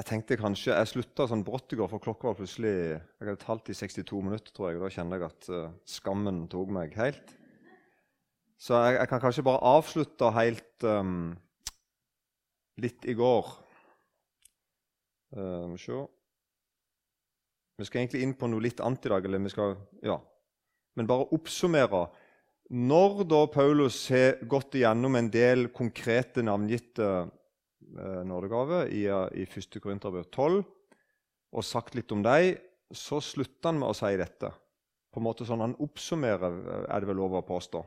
[0.00, 3.42] Jeg tenkte kanskje, jeg slutta sånn brått i går, for klokka var plutselig Jeg hadde
[3.42, 4.78] talt i 62 minutter, tror jeg.
[4.78, 7.34] og Da kjente jeg at uh, skammen tok meg helt.
[8.56, 11.34] Så jeg, jeg kan kanskje bare avslutte helt um,
[12.80, 13.50] litt i går.
[15.36, 15.98] Uh, se.
[17.76, 19.28] Vi skal egentlig inn på noe litt annet i dag.
[19.28, 20.16] eller vi skal, ja.
[20.96, 22.06] Men bare oppsummere.
[22.72, 27.10] Når da Paulus har gått igjennom en del konkrete navngitte
[27.98, 29.78] eh, nådegaver i, i 1.
[29.82, 30.62] Korinterbrev 12
[31.50, 32.58] og sagt litt om dem,
[32.94, 34.50] så slutter han med å si dette.
[35.10, 37.82] På en måte sånn Han oppsummerer, er det vel lov å påstå.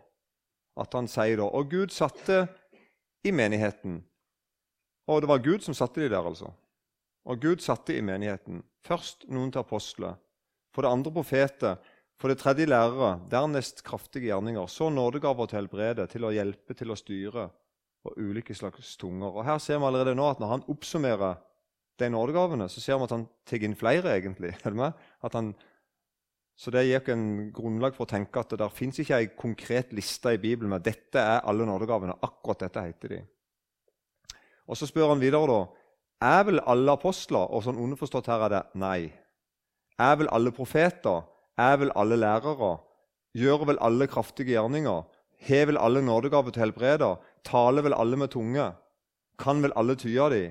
[0.80, 2.48] At han sier da Og Gud satte
[3.23, 4.02] i menigheten.
[5.08, 6.52] Og det var Gud som satte de der, altså.
[7.23, 10.18] Og Gud satte i menigheten først noen til apostler,
[10.76, 11.77] for det andre profeter,
[12.20, 16.91] for det tredje lærere, dernest kraftige gjerninger, så nådegaver til helbrede, til å hjelpe, til
[16.91, 17.48] å styre,
[18.03, 19.31] og ulike slags tunger.
[19.31, 21.38] Og Her ser vi allerede nå at når han oppsummerer
[21.99, 24.55] de nådegavene, så ser vi at han tar inn flere, egentlig.
[25.34, 25.54] Han,
[26.57, 30.34] så det gir en grunnlag for å tenke at det fins ikke ei konkret liste
[30.35, 32.18] i Bibelen med dette er alle nådegavene.
[32.21, 33.21] Akkurat dette heter de.
[34.67, 35.62] Og Så spør han videre da,
[36.23, 39.12] er vel alle apostler Og sånn underforstått her er det nei.
[39.99, 41.26] Er vel alle profeter?
[41.60, 42.77] Er vel alle lærere?
[43.35, 45.04] Gjør vel alle kraftige gjerninger?
[45.48, 47.17] Har vel alle nådegaver til helbreder?
[47.44, 48.70] Taler vel alle med tunge?
[49.40, 50.44] Kan vel alle tya de?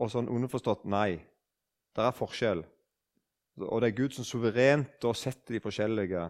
[0.00, 1.20] Og sånn underforstått nei.
[1.92, 2.62] Det er forskjell.
[3.60, 6.28] Og det er Gud som suverent da setter de forskjellige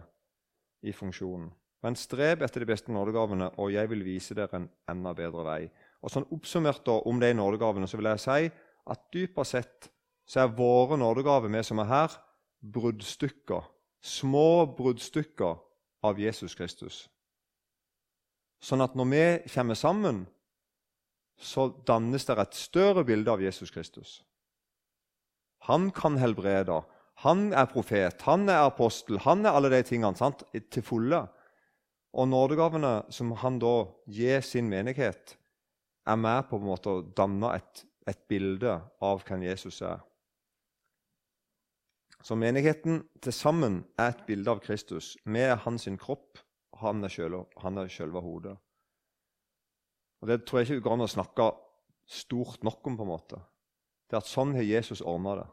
[0.83, 1.47] i funksjonen.
[1.83, 5.61] Men streb etter de beste nådegavene, og jeg vil vise dere en enda bedre vei.
[6.03, 8.51] Og sånn Oppsummert da, om de nådegavene så vil jeg si
[8.91, 9.89] at dypere sett
[10.27, 12.15] så er våre nådegaver, vi som er her,
[12.63, 13.67] bruddstykker.
[14.03, 15.59] Små bruddstykker
[16.03, 17.07] av Jesus Kristus.
[18.63, 20.23] Sånn at når vi kommer sammen,
[21.35, 24.21] så dannes det et større bilde av Jesus Kristus.
[25.67, 26.81] Han kan helbrede.
[27.23, 30.43] Han er profet, han er apostel, han er alle de tingene sant?
[30.71, 31.21] til fulle.
[32.13, 35.37] Og nådegavene som han da gir sin menighet,
[36.05, 40.01] er med på, en måte å danne et, et bilde av hvem Jesus er.
[42.23, 45.13] Så menigheten til sammen er et bilde av Kristus.
[45.25, 46.39] Vi er hans kropp,
[46.81, 48.57] han er, selv, han er selve hodet.
[50.21, 51.49] Og Det tror jeg ikke går an å snakke
[52.07, 52.97] stort nok om.
[52.97, 53.41] på en måte.
[54.07, 55.49] Det er at Sånn har Jesus ordna det.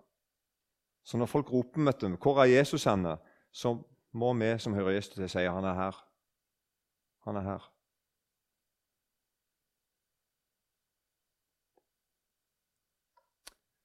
[1.04, 3.19] Så når folk roper med dem, 'Hvor er Jesus henne?',
[3.53, 3.82] så
[4.12, 6.04] må vi som hører Jesus til, si 'Han er her'.
[7.25, 7.70] Han er her.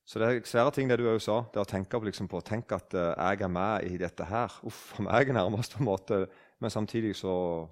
[0.05, 1.37] Så det er svære ting det du også sa.
[1.53, 4.53] det å tenke på, liksom, på Tenk at uh, jeg er med i dette her.
[4.63, 6.19] Uff for meg nærmest, på en måte.
[6.59, 7.67] Men samtidig så,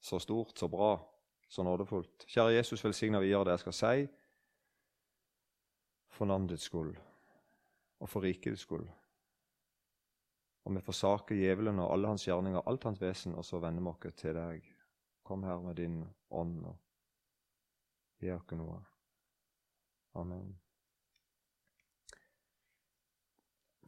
[0.00, 0.96] så stort, så bra,
[1.48, 2.26] så nådefullt.
[2.26, 4.06] Kjære Jesus, velsign og gjør det jeg skal si,
[6.12, 6.96] for navnets skyld
[8.02, 8.86] og for riket ditt skyld.
[10.64, 14.08] Og vi forsaker djevelen og alle hans gjerninger, alt hans vesen, og så vender vi
[14.08, 14.66] oss til deg.
[15.22, 16.76] Kom her med din ånd og
[18.22, 18.82] gi oss noe.
[20.14, 20.61] Amen.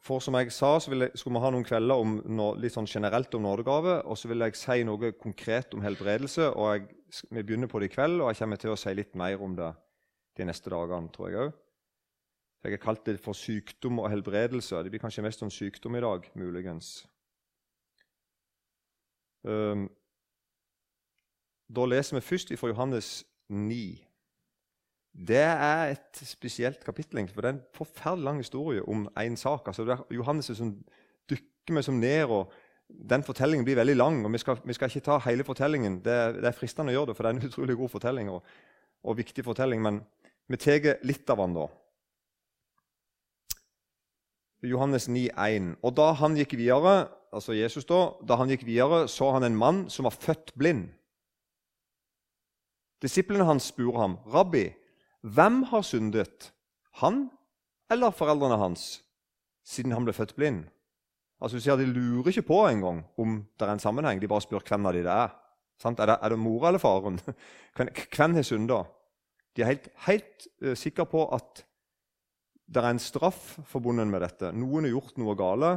[0.04, 2.18] For som jeg sa, så jeg, skulle vi ha noen kvelder om,
[2.60, 4.02] litt sånn generelt om nådegave.
[4.04, 6.50] Og så vil jeg si noe konkret om helbredelse.
[6.52, 6.88] og jeg,
[7.30, 9.56] Vi begynner på det i kveld, og jeg kommer til å si litt mer om
[9.56, 9.72] det
[10.36, 11.08] de neste dagene.
[11.08, 11.58] tror Jeg også.
[12.64, 14.76] Jeg har kalt det for sykdom og helbredelse.
[14.82, 17.06] Det blir kanskje mest om sykdom i dag, muligens.
[19.44, 19.90] Um,
[21.68, 24.00] da leser vi først fra Johannes 9.
[25.14, 29.62] Det er et spesielt kapittel, for det er en forferdelig lang historie om én sak.
[29.66, 30.72] Altså, det er Johannes som
[31.30, 32.50] dykker meg som ned, og
[32.88, 34.24] den fortellingen blir veldig lang.
[34.26, 36.00] og Vi skal, vi skal ikke ta hele fortellingen.
[36.02, 38.42] Det det er, fristende å gjøre det, for det er en utrolig god fortelling og,
[39.04, 39.82] og viktig fortelling.
[39.82, 40.02] Men
[40.48, 41.68] vi tar litt av den da.
[44.64, 45.74] Johannes 9, 9,1.
[45.82, 49.56] Og da han gikk videre, altså Jesus da, da han gikk videre, så han en
[49.56, 50.88] mann som var født blind.
[53.02, 54.72] Disiplene hans spurte ham, 'Rabbi,
[55.24, 56.50] hvem har syndet,
[57.00, 57.30] han
[57.90, 59.02] eller foreldrene hans,
[59.64, 60.66] siden han ble født blind?
[61.40, 64.20] Altså, du ser, De lurer ikke på engang om det er en sammenheng.
[64.20, 65.32] De bare spør hvem av de det er.
[65.80, 66.00] Sant?
[66.00, 67.18] Er det, er det mora eller faren?
[67.76, 68.84] Hvem har synda?
[69.56, 71.64] De er helt, helt uh, sikre på at
[72.66, 74.52] det er en straff forbundet med dette.
[74.52, 75.72] Noen har gjort noe gale.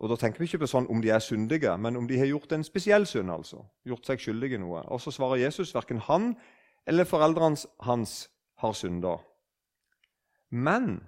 [0.00, 2.26] Og Da tenker vi ikke på sånn om de er syndige, men om de har
[2.26, 3.30] gjort en spesiell synd.
[3.30, 3.62] altså.
[3.86, 4.82] Gjort seg skyldige noe.
[4.88, 6.34] Og så svarer Jesus verken han
[6.86, 8.28] eller foreldrene hans
[8.58, 9.16] har synda.
[10.50, 11.00] Men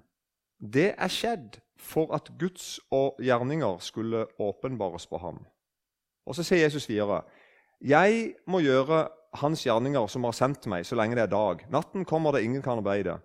[0.61, 2.79] det er skjedd for at Guds
[3.23, 5.41] gjerninger skulle åpenbares på ham.
[6.27, 7.23] Og Så sier Jesus videre.:
[7.81, 11.61] Jeg må gjøre Hans gjerninger som har sendt meg, så lenge det er dag.
[11.71, 13.21] Natten kommer det ingen kan arbeide.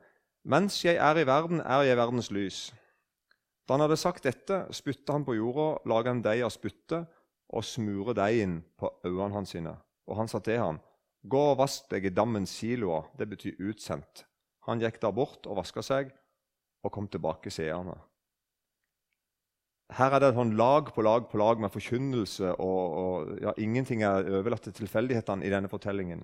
[0.46, 2.74] Mens jeg er i verden, er jeg verdens lys.
[3.66, 7.08] Da han hadde sagt dette, spytta han på jorda, laga en deig av spyttet
[7.50, 9.74] og smure deigen på øynene hans sine.
[10.06, 10.78] Og han sa til ham,
[11.26, 13.08] Gå og vask deg i dammens siloer.
[13.18, 14.26] Det betyr utsendt.
[14.70, 16.12] Han gikk da bort og vaska seg
[16.86, 17.98] og kom tilbake seende.
[19.94, 24.02] Her er det sånn lag på lag på lag med forkynnelse, og, og ja, ingenting
[24.06, 26.24] er overlatt til tilfeldighetene i denne fortellingen.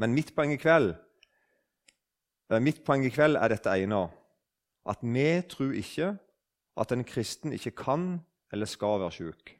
[0.00, 0.92] Men mitt poeng i kveld,
[2.52, 4.02] eh, mitt poeng i kveld er dette ene.
[4.88, 6.12] At vi tror ikke
[6.80, 8.10] at en kristen ikke kan
[8.52, 9.56] eller skal være syk.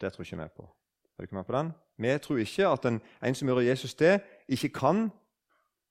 [0.00, 0.66] Det tror ikke vi på.
[1.14, 1.74] Er du ikke med på den?
[1.96, 5.10] Vi tror ikke at en, en som gjør Jesus det, ikke kan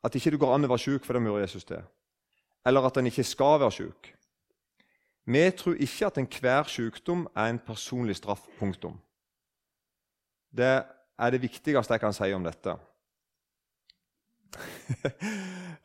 [0.03, 1.79] At ikke det går an å være syk fordi vi gjør Jesus det.
[2.67, 4.09] Eller at en ikke skal være syk.
[5.25, 8.43] Vi tror ikke at enhver sykdom er en personlig straff.
[8.59, 8.97] Punktum.
[10.51, 10.83] Det
[11.19, 12.75] er det viktigste jeg kan si om dette.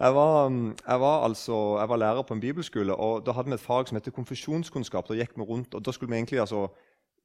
[0.03, 0.51] jeg, var,
[0.89, 3.89] jeg, var altså, jeg var, lærer på en bibelskole, og da hadde vi et fag
[3.89, 5.09] som heter konfesjonskunnskap.
[5.09, 6.67] Da gikk vi rundt, og da skulle vi egentlig altså,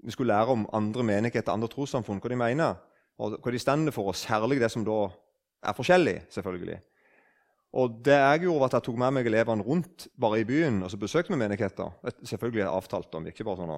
[0.03, 2.79] vi skulle lære om andre menigheter, andre trossamfunn, hva de mener,
[3.17, 5.05] og hva de stender for, og særlig det som da
[5.63, 6.21] er forskjellig.
[6.29, 6.79] selvfølgelig.
[7.73, 10.83] Og det jeg gjorde var at jeg tok med meg elevene rundt bare i byen
[10.85, 11.89] og så besøkte vi menigheter.
[12.21, 13.77] Selvfølgelig avtalt om, ikke bare sånn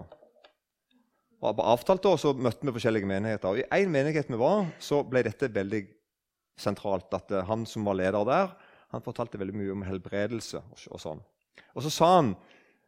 [1.46, 3.52] og avtalte, og så møtte vi forskjellige menigheter.
[3.52, 5.84] Og I én menighet vi var, så ble dette veldig
[6.58, 7.12] sentralt.
[7.14, 8.56] At eh, han som var leder der,
[8.94, 10.64] han fortalte veldig mye om helbredelse.
[10.72, 11.22] Og, og sånn.
[11.76, 12.34] Og så sa han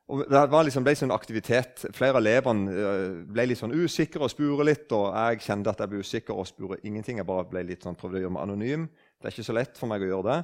[0.08, 1.82] og Det liksom, ble sånn aktivitet.
[1.96, 4.86] Flere av elevene eh, ble litt sånn usikre og spurte litt.
[4.96, 7.20] Og jeg kjente at jeg ble usikker og spurte ingenting.
[7.20, 8.86] Jeg bare ble litt sånn, prøvde å gjøre meg anonym.
[9.20, 10.38] Det er ikke så lett for meg å gjøre det.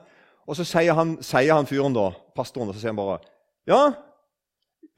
[0.43, 3.21] Og så sier han, sier han fyren da, pastoren og så sier han bare
[3.69, 3.79] Ja,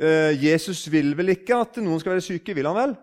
[0.02, 2.96] eh, Jesus vil vel ikke at noen skal være syke, vil han vel?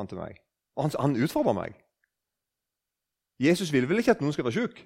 [0.00, 0.40] Han til meg.
[0.74, 1.78] Og han, han utfordrer meg.
[3.38, 4.82] Jesus vil vel ikke at noen skal være syk?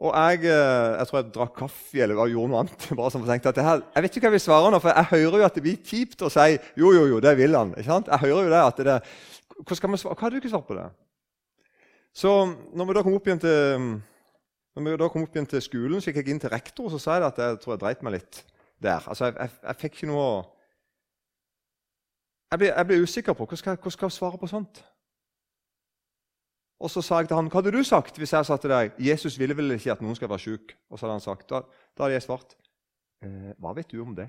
[0.00, 2.86] Og jeg, eh, jeg, tror jeg drakk kaffe eller gjorde noe annet.
[2.98, 5.10] bare som tenkte at her, Jeg vet ikke hva jeg vil svare nå, for jeg
[5.10, 7.74] hører jo at det blir kjipt å si jo, jo, jo, det vil han.
[7.76, 8.08] ikke sant?
[8.08, 8.98] Jeg hører jo det at det,
[9.60, 10.16] Hva skal man svare?
[10.16, 10.86] Hva hadde du ikke svart på det?
[12.16, 13.90] Så når vi da kom opp igjen til
[14.80, 17.26] kom opp igjen til skolen, så gikk jeg inn til rektor og så sa jeg
[17.28, 18.40] at jeg tror jeg dreit meg litt
[18.80, 19.04] der.
[19.04, 20.30] Altså, jeg, jeg, jeg fikk ikke noe
[22.50, 24.80] Jeg ble, ble usikker på hvordan skal, hva skal jeg svare på sånt.
[26.80, 28.92] Og så sa jeg til han, 'Hva hadde du sagt hvis jeg sa til deg
[28.98, 31.60] 'Jesus ville vel ikke at noen skal være syk?' Og så hadde han sagt, Da,
[31.96, 32.56] da hadde jeg svart,
[33.22, 34.28] eh, 'Hva vet du om det?'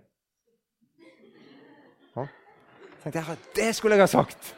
[2.16, 2.28] Ja.
[3.04, 4.56] tenkte jeg, Det skulle jeg ha sagt!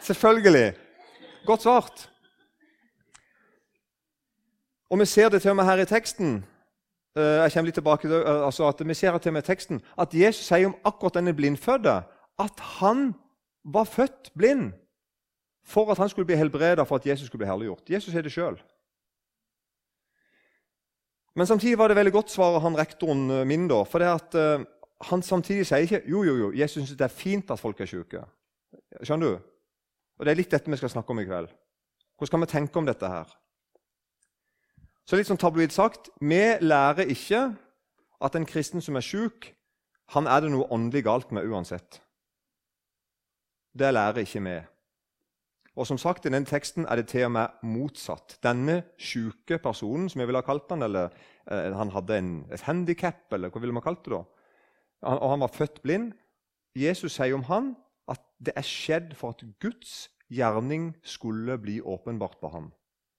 [0.00, 0.76] Selvfølgelig.
[1.46, 2.10] Godt svart.
[4.90, 6.44] Og vi ser det til og med her i teksten.
[7.16, 9.46] Eh, jeg kommer litt tilbake til, eh, altså at Vi ser til og med i
[9.46, 12.04] teksten at Jesus sier om akkurat denne blindfødte
[12.38, 13.14] at han
[13.64, 14.72] var født blind
[15.64, 17.90] for at han skulle bli helbredet, for at Jesus skulle bli herliggjort.
[17.90, 18.58] Jesus er det sjøl.
[21.34, 23.68] Men samtidig var det veldig godt svaret han rektoren eh, min.
[23.68, 24.66] da, for det at uh,
[25.10, 27.86] Han samtidig sier ikke jo, jo, jo, Jesus syns det er fint at folk er
[27.90, 28.22] syke.
[29.02, 29.40] Skjønner du?
[30.18, 31.50] Og Det er litt dette vi skal snakke om i kveld.
[32.14, 33.34] Hvordan skal vi tenke om dette her?
[35.04, 37.42] Så litt sånn tabloid sagt vi lærer ikke
[38.24, 39.50] at en kristen som er syk,
[40.14, 42.00] han er det noe åndelig galt med uansett.
[43.74, 44.56] Det lærer ikke vi.
[45.74, 48.36] Og som sagt, I denne teksten er det til og med motsatt.
[48.46, 51.10] Denne syke personen, som jeg ville ha kalt han, eller
[51.50, 54.22] eh, han hadde en, et handikap, eller hva ville man kalt det da,
[55.02, 56.12] han, og han var født blind
[56.74, 57.74] Jesus sier om han
[58.10, 62.72] at det er skjedd for at Guds gjerning skulle bli åpenbart på ham.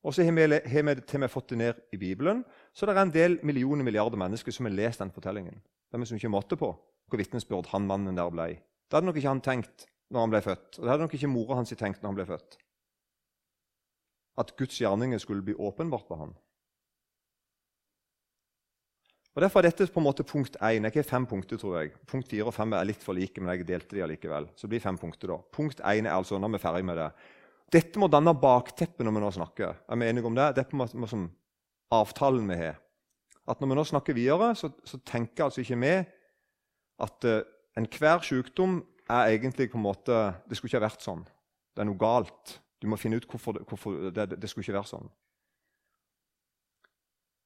[0.05, 2.43] Og så har vi, har vi fått det ned i Bibelen.
[2.73, 5.61] Så det er en del millioner milliarder mennesker som har lest den fortellingen.
[5.89, 6.73] Det er som ikke måtte på
[7.05, 8.47] hvor vitnesbyrd han mannen der ble.
[8.85, 10.77] Det hadde nok ikke han tenkt når han ble født.
[10.77, 12.57] Og det hadde nok ikke mora hans tenkt når han ble født.
[14.41, 16.35] At Guds gjerninger skulle bli åpenbart på han.
[19.35, 20.79] Og Derfor er dette på en måte punkt 1.
[20.79, 21.89] Det er ikke fem punkter, tror jeg.
[22.07, 24.47] Punkt 4 og 5 er litt for like, men jeg delte de allikevel.
[24.55, 25.41] Så det blir fem punkter da.
[25.51, 27.09] Punkt 1 er altså, når vi er ferdig med det,
[27.75, 29.75] dette må danne bakteppet når vi nå snakker.
[29.91, 30.53] Er vi enige om det?
[30.55, 31.27] Dette må, må som
[31.91, 32.79] avtalen vi har.
[33.45, 35.93] At Når vi nå snakker videre, så, så tenker altså ikke vi
[37.05, 37.41] at uh,
[37.77, 40.15] enhver sykdom er egentlig på en måte
[40.49, 41.23] Det skulle ikke ha vært sånn.
[41.75, 42.59] Det er noe galt.
[42.81, 45.07] Du må finne ut hvorfor hvorfor det, det, det skulle ikke være sånn.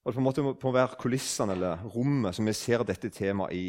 [0.03, 3.53] Og Det på en måte må være kulissene eller rommet som vi ser dette temaet
[3.53, 3.67] i.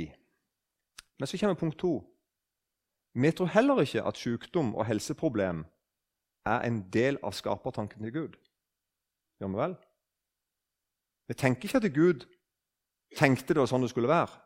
[1.18, 1.98] Men så kommer punkt to.
[3.12, 5.64] Vi tror heller ikke at sykdom og helseproblem
[6.46, 8.36] er en del av skapertanken til Gud.
[9.40, 9.74] Gjør vi vel?
[11.28, 12.24] Vi tenker ikke at Gud
[13.18, 14.38] tenkte det var sånn det skulle være.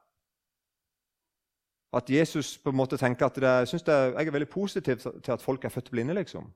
[1.94, 5.32] At Jesus på en måte tenker at det, synes det, jeg er veldig positiv til
[5.32, 6.14] at folk er født blinde.
[6.14, 6.50] liksom.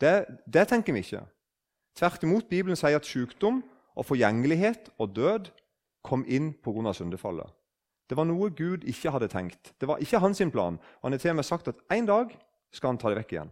[0.00, 1.22] Det, det tenker vi ikke.
[1.96, 3.62] Tvert imot, Bibelen sier at sykdom
[3.96, 5.52] og forgjengelighet og død
[6.04, 6.92] kom inn pga.
[6.92, 7.48] syndefallet.
[8.10, 9.72] Det var noe Gud ikke hadde tenkt.
[9.80, 10.78] Det var ikke hans plan.
[11.02, 12.36] Han har til og med sagt at en dag
[12.72, 13.50] skal han ta det vekk igjen.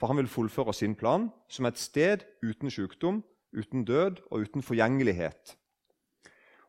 [0.00, 3.24] For han vil fullføre sin plan som et sted uten sykdom,
[3.56, 5.56] uten død og uten forgjengelighet.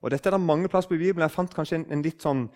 [0.02, 1.28] Og Dette er det mange plasser på Bibelen.
[1.28, 2.48] Jeg fant kanskje en, en litt sånn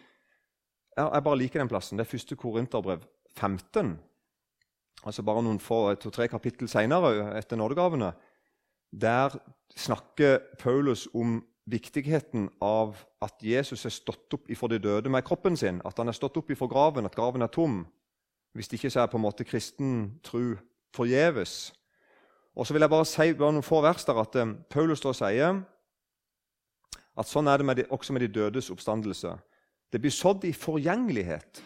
[0.97, 1.97] Jeg bare liker den plassen.
[1.97, 3.05] Det er første Korinterbrev
[3.37, 3.95] 15.
[5.03, 8.13] Altså Bare noen få, to-tre kapittel seinere, etter nådegavene.
[8.93, 9.33] Der
[9.75, 15.57] snakker Paulus om viktigheten av at Jesus er stått opp ifra de døde med kroppen
[15.57, 15.81] sin.
[15.85, 17.83] At han er stått opp ifra graven, at graven er tom.
[18.53, 20.53] Hvis det ikke så er på en måte kristen tro
[20.93, 21.73] forgjeves.
[22.55, 25.13] Og så vil jeg bare si bare noen få vers der at um, Paulus da
[25.17, 25.63] sier
[27.13, 29.33] at sånn er det med de, også med de dødes oppstandelse.
[29.93, 31.61] Det blir sådd i forgjengelighet.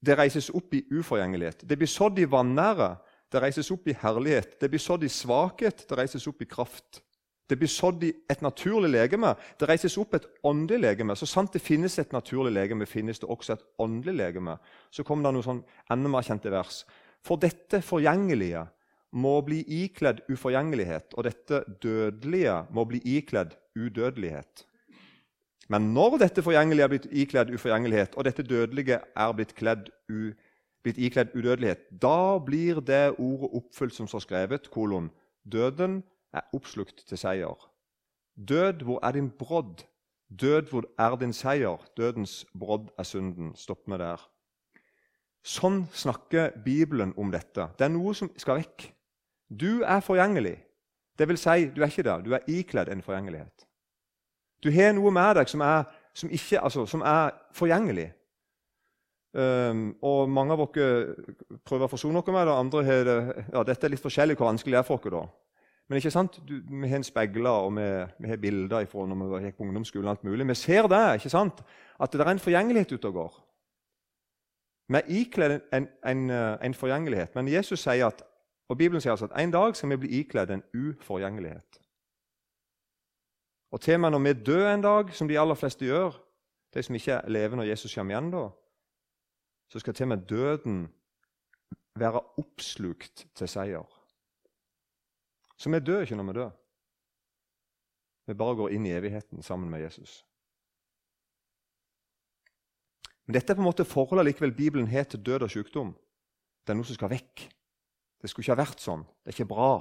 [0.00, 1.62] Det reises opp i uforgjengelighet.
[1.68, 2.96] Det blir sådd i vanære.
[3.30, 4.56] Det reises opp i herlighet.
[4.60, 5.84] Det blir sådd i svakhet.
[5.86, 7.02] Det reises opp i kraft.
[7.50, 9.34] Det blir sådd i et naturlig legeme.
[9.58, 11.14] Det reises opp et åndelig legeme.
[11.18, 14.56] Så sant det finnes et naturlig legeme, finnes det også et åndelig legeme.
[14.90, 16.84] Så kommer det noe sånn enda mer kjente vers.
[17.26, 18.64] For dette forgjengelige
[19.18, 24.64] må bli ikledd uforgjengelighet, og dette dødelige må bli ikledd udødelighet.
[25.70, 29.54] Men når dette forgjengelige er blitt ikledd uforgjengelighet, og dette dødelige er blitt,
[30.10, 30.32] u,
[30.82, 35.12] blitt ikledd udødelighet, da blir det ordet oppfylt som står skrevet, kolon,
[35.46, 36.02] døden
[36.34, 37.70] er oppslukt til seier.
[38.34, 39.86] Død, hvor er din brodd?
[40.40, 41.78] Død, hvor er din seier?
[41.96, 43.54] Dødens brodd er synden.
[43.54, 44.22] Stopp med der.
[45.46, 47.70] Sånn snakker Bibelen om dette.
[47.78, 48.90] Det er noe som skal vekk.
[49.50, 50.58] Du er forgjengelig.
[51.18, 52.18] Det vil si, du er ikke det.
[52.26, 53.69] Du er ikledd en forgjengelighet.
[54.62, 58.10] Du har noe med deg som er, som ikke, altså, som er forgjengelig.
[59.30, 61.14] Um, og Mange av dere
[61.62, 62.56] prøver å forsone dere med det.
[62.56, 65.20] andre har det, ja, Dette er litt forskjellig hvor vanskelig det er for dere.
[65.20, 65.50] da.
[65.90, 66.38] Men ikke sant?
[66.46, 67.86] Du, vi har en speiler og vi,
[68.22, 70.08] vi, har bilder fra når vi gikk på ungdomsskolen.
[70.08, 70.46] alt mulig.
[70.48, 71.62] Vi ser det, ikke sant?
[72.00, 73.40] at det er en forgjengelighet ute og går.
[74.90, 77.34] Vi er ikledd en, en, en, forgjengelighet.
[77.34, 78.22] Men Jesus sier at,
[78.68, 81.79] og Bibelen sier altså at en dag skal vi bli ikledd en uforgjengelighet.
[83.70, 86.16] Og til og når vi dør en dag, som de aller fleste gjør,
[86.74, 88.48] de som ikke lever når Jesus kommer igjen, da,
[89.70, 90.80] så skal til og døden
[91.98, 93.86] være oppslukt til seier.
[95.56, 96.50] Så vi dør ikke når vi dør.
[98.26, 100.24] Vi bare går inn i evigheten sammen med Jesus.
[103.26, 105.92] Men dette er på en måte forholdet likevel Bibelen har til død og sykdom.
[106.66, 107.46] Det er noe som skal vekk.
[108.20, 109.04] Det skulle ikke ha vært sånn.
[109.22, 109.72] Det er ikke bra.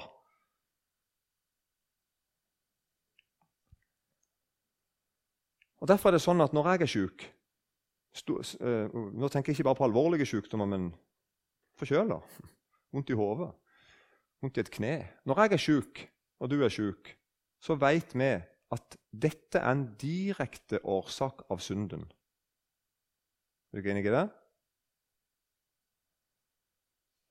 [5.80, 9.70] Og Derfor er det sånn at når jeg er syk eh, Nå tenker jeg ikke
[9.70, 10.90] bare på alvorlige sykdommer, men
[11.80, 12.20] forkjøla.
[12.92, 13.54] Vondt i hodet
[14.40, 14.96] vondt i et kne.
[15.28, 16.02] Når jeg er sjuk,
[16.40, 17.12] og du er sjuk,
[17.64, 18.32] så veit vi
[18.70, 22.06] at dette er en direkte årsak av synden.
[23.70, 24.28] Er du ikke enig i det?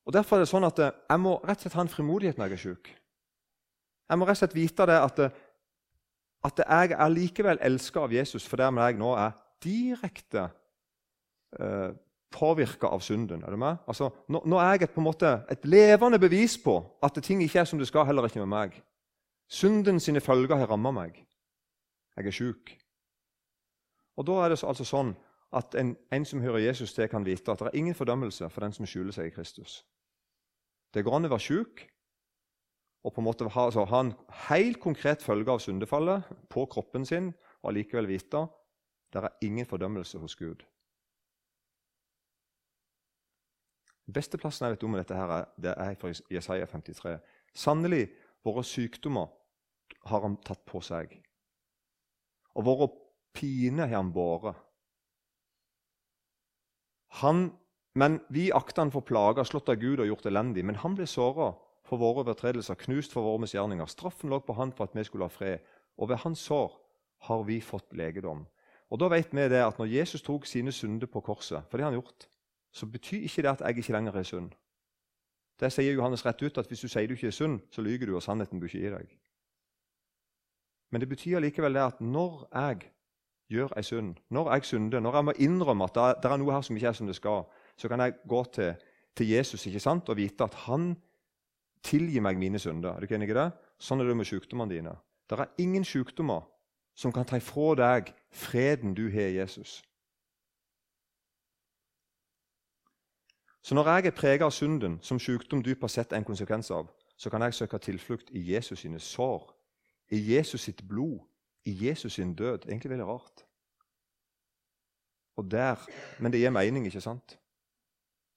[0.08, 2.48] Og Derfor er det sånn at jeg må rett og slett ha en frimodighet når
[2.48, 2.90] jeg er sjuk.
[4.08, 5.18] Jeg må rett og slett vite det at,
[6.44, 9.32] at jeg er elsker av Jesus for dermed jeg nå er
[9.64, 10.48] direkte
[11.58, 11.90] eh,
[12.30, 13.42] påvirka av synden.
[13.42, 13.76] Er du med?
[13.88, 17.42] Altså, nå, nå, er jeg et, på en måte et levende bevis på at ting
[17.42, 18.82] ikke er som det skal, heller ikke med meg.
[19.48, 21.24] Synden sine følger har ramma meg.
[22.16, 22.74] Jeg er sjuk.
[24.16, 25.14] Og Da er det altså sånn
[25.54, 28.60] at en, en, som hører Jesus til, kan vite at det er ingen fordømmelse for
[28.60, 29.84] den som skjuler seg i Kristus.
[30.92, 31.86] Det går an å være sjuk
[33.04, 34.14] og på en måte ha, altså, ha en
[34.48, 37.30] helt konkret følge av syndefallet på kroppen sin
[37.62, 38.46] og allikevel vite
[39.12, 40.64] det er ingen fordømmelse hos Gud.
[44.08, 47.18] beste plassen jeg vet om dette, her, det er fra Jesaja 53.
[47.54, 48.06] Sannelig,
[48.44, 49.28] våre sykdommer
[50.08, 51.12] har han tatt på seg.
[52.56, 52.88] Og våre
[53.36, 54.56] piner har han båret.
[57.20, 57.50] Han,
[58.00, 60.64] men vi akter han for plager, slått av Gud og gjort elendig.
[60.64, 61.52] Men han ble såra
[61.88, 63.88] for våre overtredelser, knust for våre misgjerninger.
[63.88, 65.64] Straffen lå på han for at vi skulle ha fred,
[65.98, 66.76] og ved hans sår
[67.28, 68.44] har vi fått legedom.
[68.88, 71.84] Og da vet vi det at Når Jesus tok sine synder på korset, for det
[71.84, 72.28] har han gjort,
[72.72, 74.52] så betyr ikke det at jeg ikke lenger er sunn.
[75.60, 78.06] Det sier Johannes rett ut, at hvis du sier du ikke er sunn, så lyver
[78.06, 79.16] du, og sannheten bør ikke i deg.
[80.90, 82.92] Men det betyr likevel det at når jeg
[83.48, 86.62] gjør ei synd, når jeg synder, når jeg må innrømme at det, er noe her
[86.64, 87.44] som ikke er som det skal,
[87.76, 88.74] så kan jeg gå til,
[89.16, 90.94] til Jesus ikke sant, og vite at han
[91.82, 92.92] tilgir meg mine synder.
[92.92, 93.50] Er du ikke enig i det?
[93.78, 94.94] Sånn er det med sykdommene dine.
[95.30, 96.46] Det er ingen sykdommer
[96.98, 99.82] som kan ta ifra deg freden du har i Jesus.
[103.62, 106.88] Så når jeg er preget av synden, som sykdom dypest sett er en konsekvens av,
[107.16, 109.50] så kan jeg søke tilflukt i Jesus sine sår,
[110.10, 111.18] i Jesus sitt blod,
[111.64, 112.64] i Jesus sin død.
[112.68, 113.44] Egentlig veldig rart.
[115.36, 115.76] Og der,
[116.18, 117.37] Men det gir mening, ikke sant?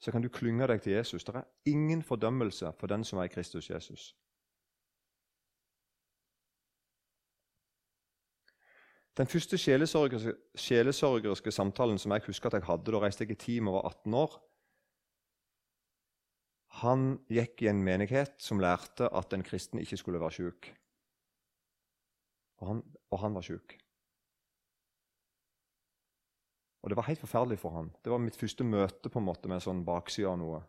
[0.01, 1.23] Så kan du klynge deg til Jesus.
[1.23, 4.15] Det er ingen fordømmelse for den som er i Kristus Jesus.
[9.17, 13.67] Den første sjelesorgerske samtalen som jeg husker at jeg hadde, da reiste jeg i team
[13.67, 14.37] over 18 år.
[16.81, 20.71] Han gikk i en menighet som lærte at en kristen ikke skulle være syk.
[22.63, 23.77] Og han, og han var syk.
[26.81, 27.91] Og det var helt forferdelig for han.
[28.03, 30.61] Det var mitt første møte på en måte med en sånn bakside av noe.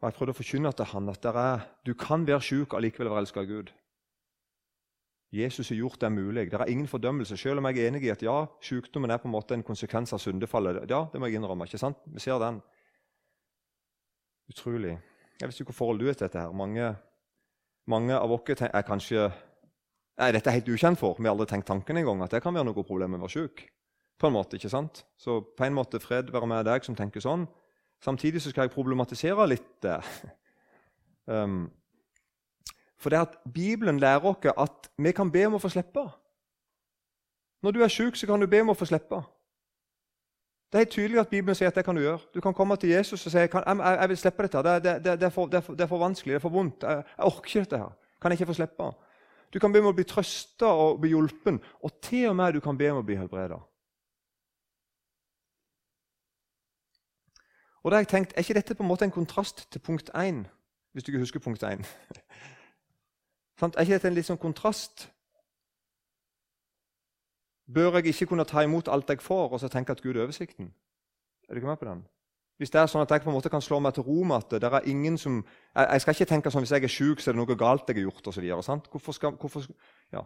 [0.00, 3.12] Og Jeg prøvde å forkynne til han at er, du kan være syk og likevel
[3.12, 3.72] være elsket av Gud.
[5.32, 6.50] Jesus har gjort det mulig.
[6.50, 7.36] Det er ingen fordømmelse.
[7.36, 10.12] Selv om jeg er enig i at ja, sykdommen er på en måte en konsekvens
[10.12, 10.82] av syndefallet.
[10.90, 11.64] Ja, det må jeg innrømme.
[11.64, 11.96] ikke sant?
[12.04, 12.60] Vi ser den.
[14.50, 14.98] Utrolig.
[15.40, 16.40] Jeg vet ikke hvor forhold du er til dette.
[16.40, 16.52] her.
[16.52, 16.96] Mange,
[17.86, 19.30] mange av oss er kanskje
[20.22, 21.16] Nei, dette er helt ukjent for.
[21.18, 23.34] Vi har aldri tenkt tanken engang at det kan være noe problem med å være
[23.34, 23.64] syk.
[24.22, 25.00] På en måte, ikke sant?
[25.18, 27.48] Så på en måte fred være med deg som tenker sånn.
[28.04, 29.98] Samtidig så skal jeg problematisere litt det.
[31.22, 31.68] Um,
[32.98, 36.02] for det at Bibelen lærer oss at vi kan be om å få slippe.
[37.62, 39.20] Når du er syk, så kan du be om å få slippe.
[40.66, 42.26] Det er helt tydelig at Bibelen sier at det kan du gjøre.
[42.34, 44.64] Du kan komme til Jesus og si jeg, jeg vil slippe dette.
[44.66, 46.82] Det, det, det, er for, det, er for, vanskelig, det er for vondt.
[46.82, 47.82] Jeg, jeg orker ikke dette.
[47.84, 48.14] her.
[48.18, 48.90] Kan jeg ikke få slippe?
[49.52, 52.60] Du kan be om å bli trøsta og bli hjulpen, og til og med du
[52.64, 53.58] kan be om å bli helbreda.
[57.82, 60.10] Og da har jeg tenkt, Er ikke dette på en måte en kontrast til punkt
[60.14, 60.46] 1?
[60.92, 61.84] Hvis du ikke husker punkt 1?
[63.62, 65.10] Er ikke dette en litt sånn kontrast?
[67.66, 70.24] Bør jeg ikke kunne ta imot alt jeg får, og så tenke at Gud er
[70.24, 70.74] oversikten?
[71.48, 72.02] Er du ikke med på den?
[72.62, 74.44] Hvis det er sånn at jeg på en måte kan slå meg til ro med
[74.44, 77.18] at det er ingen som Jeg, jeg skal ikke tenke sånn hvis jeg er sjuk,
[77.18, 78.28] så er det noe galt jeg har gjort.
[78.30, 78.86] Og så videre, sant?
[78.92, 79.64] hvorfor skal, hvorfor,
[80.14, 80.22] ja.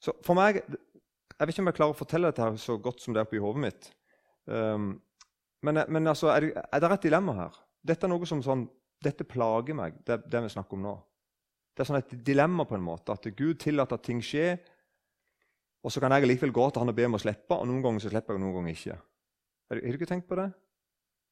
[0.00, 3.04] Så for meg Jeg vet ikke om jeg klarer å fortelle dette her så godt
[3.04, 3.90] som det er oppi hodet mitt.
[4.46, 4.94] Um,
[5.66, 7.58] men, men altså, er det, er det, et dilemma her?
[7.84, 8.62] Dette er noe som sånn,
[9.04, 10.94] dette plager meg, det, det vi snakker om nå.
[11.74, 14.60] Det er sånn et dilemma på en måte, at Gud tillater at ting skjer,
[15.82, 17.82] og så kan jeg likevel gå til han og be om å slippe, og noen
[17.84, 19.00] ganger så slipper jeg, og noen ganger ikke.
[19.68, 20.52] Har du ikke tenkt på det?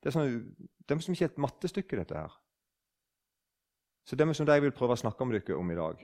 [0.03, 2.33] Det er, sånn, det er som ikke et mattestykke, dette her.
[4.03, 6.01] Så det er som det jeg vil prøve å snakke med dere om i dag.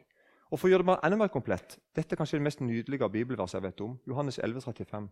[0.49, 3.59] Og For å gjøre det enda mer komplett Dette er kanskje det mest nydelige bibelverset
[3.59, 3.99] jeg vet om.
[4.09, 5.09] Johannes 11, 35.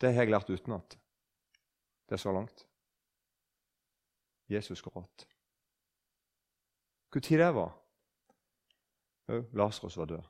[0.00, 0.98] Det har jeg lært utenat.
[2.06, 2.66] Det er så langt.
[4.52, 5.26] Jesus gråt.
[7.10, 7.72] Hvor tid det var?
[9.56, 10.22] Lasarus var død.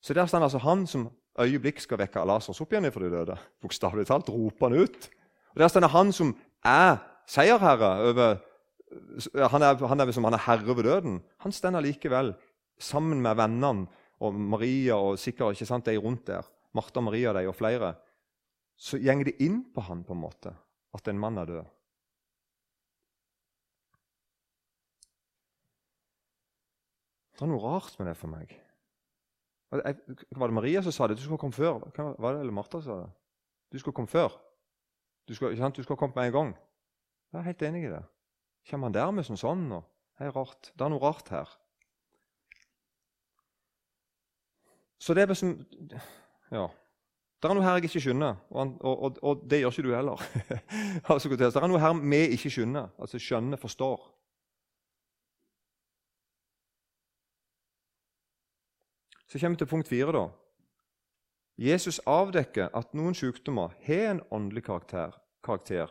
[0.00, 1.08] Så der står altså han som
[1.40, 3.36] øyeblikk skal vekke Lasarus opp igjen fra de døde.
[3.62, 5.08] Bokstavelig talt roper han ut.
[5.54, 8.36] Og Der står han som er seierherre over
[9.50, 11.20] han er, han er, liksom, han er herre over døden.
[11.42, 12.34] Han står likevel
[12.78, 13.88] sammen med vennene
[14.22, 16.46] og Maria og sikkert ikke sant, de rundt der.
[16.74, 17.94] Martha, Maria de og flere.
[18.76, 20.54] Så går det inn på han på en måte
[20.94, 21.64] at en mann er død.
[27.34, 28.52] Det er noe rart med det for meg.
[29.74, 31.16] Var det Maria som sa det?
[31.18, 31.80] Du skulle komme før.
[31.96, 33.10] Hva var det eller Martha som sa det?
[33.74, 34.36] Du skulle komme før.
[35.28, 36.54] Du skulle, du skulle komme med en gang.
[37.32, 38.02] Jeg er helt enig i det.
[38.70, 39.66] Kommer han der med som sånn?
[39.74, 39.82] Og,
[40.18, 40.70] det er rart.
[40.72, 41.50] Det er noe rart her.
[45.02, 45.58] Så det er liksom
[46.52, 46.68] Ja.
[47.42, 49.90] Det er noe her jeg ikke skjønner, og, og, og, og det gjør ikke du
[49.92, 50.20] heller.
[51.12, 54.06] altså, det er noe her vi ikke skjønner, altså skjønner, forstår.
[59.34, 60.12] Så kommer vi til punkt fire.
[60.12, 60.28] da.
[61.58, 65.10] Jesus avdekker at noen sykdommer har en åndelig karakter,
[65.42, 65.90] karakter,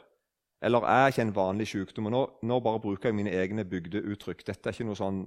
[0.62, 2.08] eller er ikke en vanlig sykdom.
[2.08, 4.46] Nå, nå, bare bruker jeg mine egne bygdeuttrykk.
[4.48, 5.26] Dette er ikke noe sånn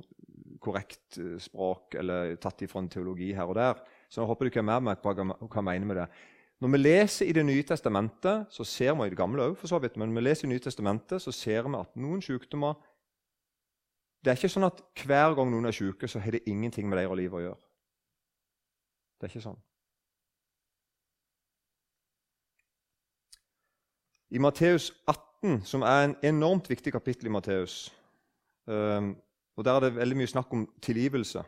[0.64, 3.84] korrekt eh, språk eller tatt ifra en teologi her og der.
[4.08, 6.08] Så nå håper du ikke er med meg på hva jeg mener med det.
[6.64, 9.74] Når vi leser i Det nye testamentet, så ser vi i det gamle også, for
[9.74, 12.24] så vidt, men når vi leser i det Nye testamentet, så ser vi at noen
[12.24, 12.80] sykdommer
[14.24, 16.96] Det er ikke sånn at hver gang noen er syke, så har det ingenting med
[16.98, 17.65] deres liv å gjøre.
[19.16, 19.60] Det er ikke sånn.
[24.30, 27.86] I Matteus 18, som er en enormt viktig kapittel i Matteus
[28.66, 29.14] um,
[29.56, 31.40] og Der er det veldig mye snakk om tilgivelse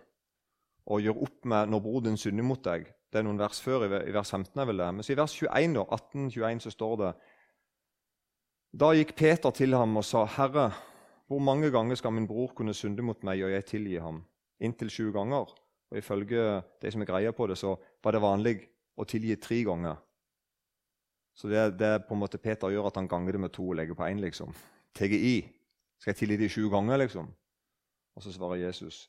[0.88, 2.86] og gjøre opp med når bror din synder mot deg.
[3.12, 4.60] Det er noen vers før, i vers 15.
[4.60, 4.86] er vel det.
[4.94, 7.10] Men så i vers 21, da, 18, 21, så står det
[8.80, 10.72] Da gikk Peter til ham og sa, 'Herre,
[11.26, 14.24] hvor mange ganger skal min bror kunne synde mot meg, og jeg tilgi ham?'
[14.60, 15.52] Inntil sju ganger.
[15.90, 17.74] Og Ifølge de som er greia på det, så
[18.04, 18.56] var det vanlig
[18.98, 19.96] å tilgi tre ganger.
[21.38, 23.76] Så det, det på en måte Peter gjør, at han ganger det med to og
[23.78, 24.20] legger på én.
[24.20, 24.52] Liksom.
[24.94, 25.36] TGI.
[25.98, 27.30] Skal jeg tilgi de sju ganger, liksom?
[28.18, 29.06] Og så svarer Jesus,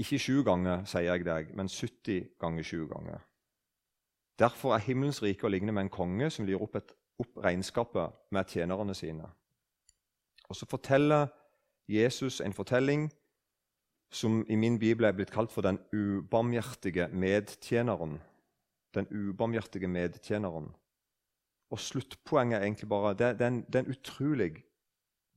[0.00, 3.20] ikke sju ganger, sier jeg deg, men 70 ganger sju ganger.
[4.38, 8.16] Derfor er himmelens rike å ligne med en konge som lir opp, et, opp regnskapet
[8.34, 9.28] med tjenerne sine.
[10.48, 11.28] Og så forteller
[11.88, 13.06] Jesus en fortelling
[14.10, 18.18] som i min bibel er blitt kalt for den ubarmhjertige medtjeneren.
[18.94, 20.70] Den ubarmhjertige medtjeneren.
[21.70, 24.64] Og sluttpoenget er egentlig bare Det, det, er, en, det er en utrolig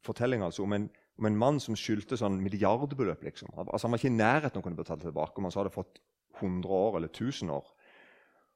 [0.05, 3.23] fortelling altså, om, en, om en mann som skyldte sånn milliardbeløp.
[3.23, 3.49] liksom.
[3.57, 5.73] Altså, han var ikke i nærheten av å kunne betale tilbake om han så hadde
[5.73, 6.01] fått
[6.37, 7.73] 100 år eller 1000 år.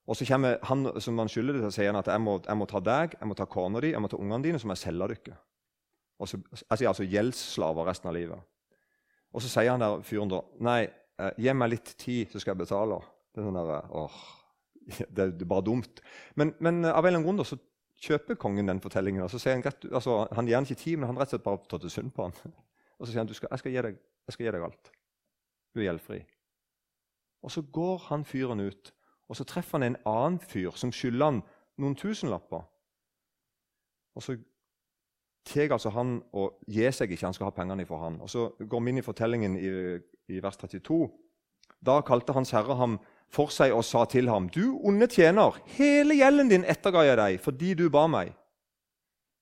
[0.09, 2.57] Og så kommer han som han skylder det, og sier han at jeg må, jeg
[2.57, 4.75] må ta deg, jeg må ta kona di, jeg må ta ungene dine, så må
[4.75, 5.37] jeg selge dere.
[6.21, 8.49] Og så, altså, altså gjeldsslaver resten av livet.
[9.31, 10.81] Og så sier han der fyren da Nei,
[11.21, 12.99] eh, gi meg litt tid, så skal jeg betale.
[13.31, 14.21] Det er sånn der, åh,
[15.15, 16.01] det, er bare dumt.
[16.35, 17.59] Men, men av en eller annen grunn da, så
[18.01, 19.23] kjøper kongen den fortellingen.
[19.23, 21.37] og så sier Han rett, altså, han gir han ikke tid, men han rett og
[21.37, 22.35] slett bare tar til synd på han.
[23.01, 23.95] Og så sier han du skal, jeg, skal gi deg,
[24.29, 24.89] jeg skal gi deg alt.
[25.73, 26.19] Du er gjeldfri.
[27.41, 28.91] Og så går han fyren ut,
[29.25, 31.39] og så treffer han en annen fyr som skylder han
[31.81, 32.61] noen tusenlapper.
[34.13, 34.35] Og så
[35.45, 38.19] tar altså han og gir seg ikke, han skal ha pengene fra han.
[38.21, 39.71] Og Så går vi inn i fortellingen i,
[40.29, 41.09] i vers 32.
[41.81, 42.99] Da kalte Hans Herre ham
[43.31, 47.39] for seg og sa til ham.: Du onde tjener, hele gjelden din etterga jeg deg
[47.41, 48.35] fordi du ba meg.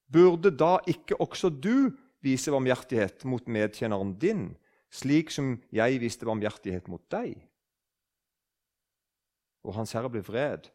[0.10, 1.92] Burde da ikke også du
[2.24, 4.56] vise barmhjertighet mot medtjeneren din,
[4.92, 7.36] slik som jeg viste barmhjertighet mot deg?
[9.64, 10.72] Og Hans Herre ble vred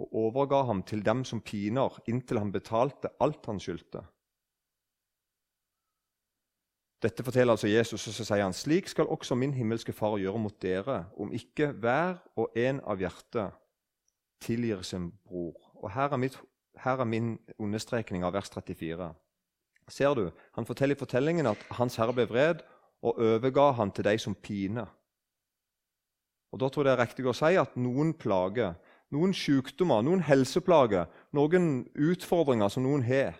[0.00, 4.02] og overga ham til dem som piner, inntil han betalte alt han skyldte.
[7.00, 10.40] Dette forteller altså Jesus, og så sier han slik skal også min himmelske Far gjøre
[10.40, 13.56] mot dere, om ikke hver og en av hjertet
[14.44, 15.56] tilgir sin bror.
[15.80, 16.36] Og Her er, mitt,
[16.76, 19.08] her er min understrekning av vers 34.
[19.88, 22.60] Ser du, Han forteller i fortellingen at Hans Herre ble vred
[23.02, 24.86] og overga han til de som piner.
[26.52, 28.74] Og Da tror jeg det er riktig å si at noen plager
[29.14, 33.38] noen sykdommer, noen helseplager, noen utfordringer som noen har,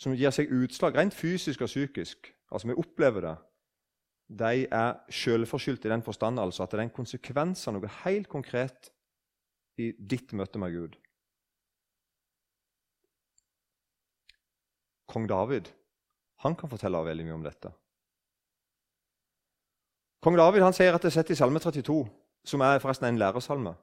[0.00, 3.36] som gir seg utslag rent fysisk og psykisk, altså vi opplever det,
[4.34, 8.28] de er selvforskyldt i den forstand altså at det er en konsekvens av noe helt
[8.32, 8.88] konkret
[9.76, 10.96] i ditt møte med Gud.
[15.10, 15.68] Kong David
[16.44, 17.70] han kan fortelle veldig mye om dette.
[20.24, 21.98] Kong David han sier at det er sett i Salme 32,
[22.48, 23.74] som er forresten en læresalme.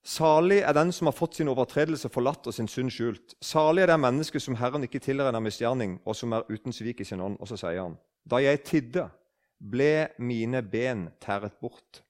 [0.00, 3.34] Salig er den som har fått sin overtredelse forlatt og sin synd skjult.
[3.44, 7.08] Salig er det menneske som Herren ikke tilregner misgjerning, og som er uten svik i
[7.08, 7.36] sin ånd.
[7.40, 9.08] Og så sier han, da jeg tidde,
[9.60, 12.00] ble mine ben tæret bort,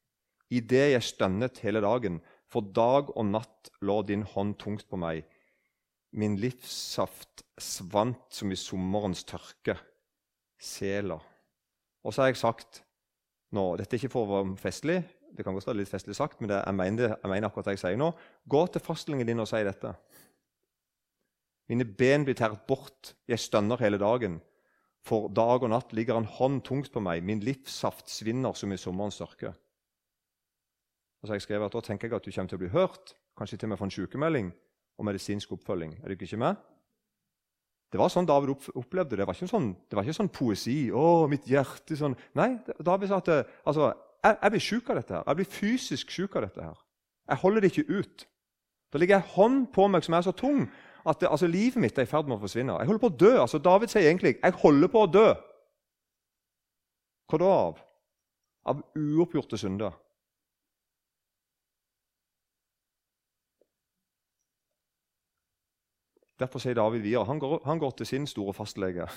[0.55, 5.25] idet jeg stønnet hele dagen, for dag og natt lå din hånd tungt på meg.
[6.15, 9.77] Min livssaft svant som i sommerens tørke.
[10.61, 11.19] Sela.
[12.05, 12.83] Og så har jeg sagt
[13.55, 14.99] nå, Dette er ikke for å være festlig,
[15.37, 17.77] det kan godt være litt festlig sagt, men det, jeg, mener, jeg, mener, akkurat det
[17.77, 18.11] jeg sier nå.
[18.51, 19.95] Gå til fastlingen din og si dette.
[21.71, 24.41] Mine ben blir tært bort, jeg stønner hele dagen.
[25.07, 28.81] For dag og natt ligger en hånd tungt på meg, min livssaft svinner som i
[28.81, 29.55] sommerens tørke.
[31.21, 32.75] Og så har jeg skrevet at Da tenker jeg at du kommer til å bli
[32.75, 34.51] hørt, kanskje til og med få en sykemelding
[34.99, 35.99] og medisinsk oppfølging.
[36.03, 36.61] Er du ikke med?
[37.91, 39.27] Det var sånn David opplevde det.
[39.27, 40.91] Var sånn, det var ikke sånn poesi.
[40.95, 42.15] 'Å, mitt hjerte' sånn.
[42.39, 43.31] Nei, David sa at
[43.67, 43.91] altså,
[44.25, 45.15] jeg, jeg blir syk av dette.
[45.15, 45.23] her.
[45.27, 46.63] Jeg blir fysisk syk av dette.
[46.63, 46.79] her.
[47.29, 48.27] Jeg holder det ikke ut.
[48.93, 50.65] Da ligger jeg hånd på meg som er så tung
[51.07, 52.77] at det, altså, livet mitt er i ferd med å forsvinne.
[52.81, 53.33] Jeg holder på å dø.
[53.41, 55.35] Altså, David sier egentlig 'jeg holder på å dø'.
[57.31, 57.81] Hva da av?
[58.67, 59.93] Av uoppgjorte synder.
[66.41, 69.09] Derfor sier David videre han går, han går til sin store fastlege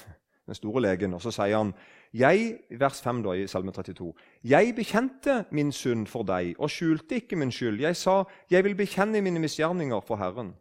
[0.45, 1.13] den store legen.
[1.13, 1.73] Og så sier han,
[2.13, 4.11] jeg, vers 5 da, i Salme 32,
[4.43, 7.81] jeg bekjente min synd for deg og skjulte ikke min skyld.
[7.81, 10.53] Jeg sa, jeg vil bekjenne mine misgjerninger for Herren.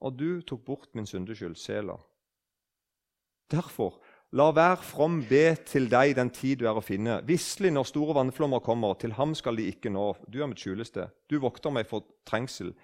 [0.00, 1.96] Og du tok bort min syndeskyld, Sela.
[3.50, 4.00] Derfor,
[4.32, 7.20] la hver from be til deg den tid du er å finne.
[7.26, 10.10] Visselig når store vannflommer kommer, til ham skal de ikke nå.
[10.28, 11.08] Du er mitt skjuleste.
[11.30, 12.74] Du vokter meg for trengsel.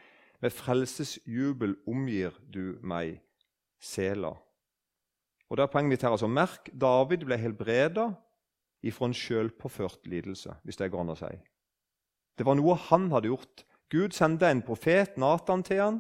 [0.42, 3.20] Med frelsesjubel omgir du meg.
[3.82, 4.36] Sela.
[5.52, 8.06] Og det er poenget mitt her, altså, Merk David ble helbreda
[8.88, 11.28] ifra en sjølpåført lidelse, hvis det går an å si.
[12.40, 13.66] Det var noe han hadde gjort.
[13.92, 15.98] Gud sendte en profet, Natan, til han,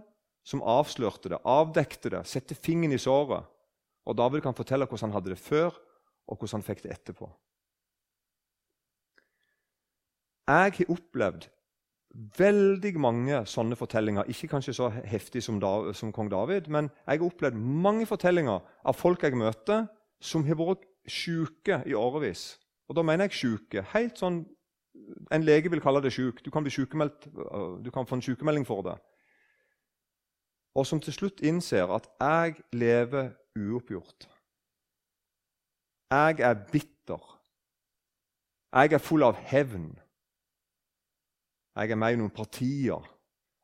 [0.48, 3.44] som avslørte det, avdekte det, sette fingeren i såret.
[4.08, 5.76] Og David kan fortelle hvordan han hadde det før,
[6.26, 7.28] og hvordan han fikk det etterpå.
[10.48, 11.44] Jeg har opplevd
[12.12, 14.28] veldig mange sånne fortellinger.
[14.28, 15.60] Ikke kanskje så heftig som,
[15.96, 19.86] som, kong David, men jeg har opplevd mange fortellinger av folk jeg møter,
[20.20, 22.58] som har vært sjuke i årevis.
[22.88, 23.86] Og da mener jeg sjuke.
[23.94, 24.44] Helt sånn
[25.32, 26.42] En lege vil kalle det sjuk.
[26.44, 28.98] Du kan, bli du kan få en sykemelding for det.
[30.76, 34.28] Og som til slutt innser at 'jeg lever uoppgjort'.
[36.10, 37.40] Jeg er bitter.
[38.72, 39.98] Jeg er full av hevn.
[41.76, 43.04] Jeg er med i noen partier.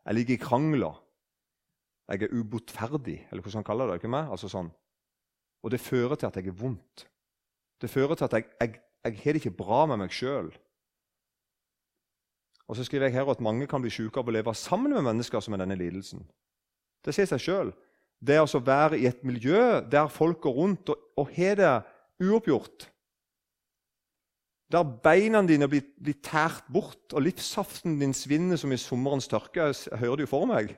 [0.07, 1.01] Jeg ligger i krangler.
[2.09, 3.99] Jeg er ubotferdig, eller hvordan han kaller det.
[4.01, 4.31] ikke meg?
[4.33, 4.71] Altså sånn.
[5.63, 7.05] Og det fører til at jeg er vondt.
[7.83, 10.49] Det fører til at jeg, jeg, jeg har det ikke bra med meg sjøl.
[12.69, 15.05] Og så skriver jeg her at mange kan bli syke av å leve sammen med
[15.05, 16.25] mennesker som er denne lidelsen.
[17.05, 17.73] Det sier seg sjøl.
[18.19, 21.75] Det å altså være i et miljø der folk går rundt og, og har det
[22.25, 22.89] uoppgjort
[24.69, 29.71] Der beina dine blir, blir tært bort, og livssaften din svinner som i sommerens tørke.
[29.71, 30.75] Jeg hører det jo for meg.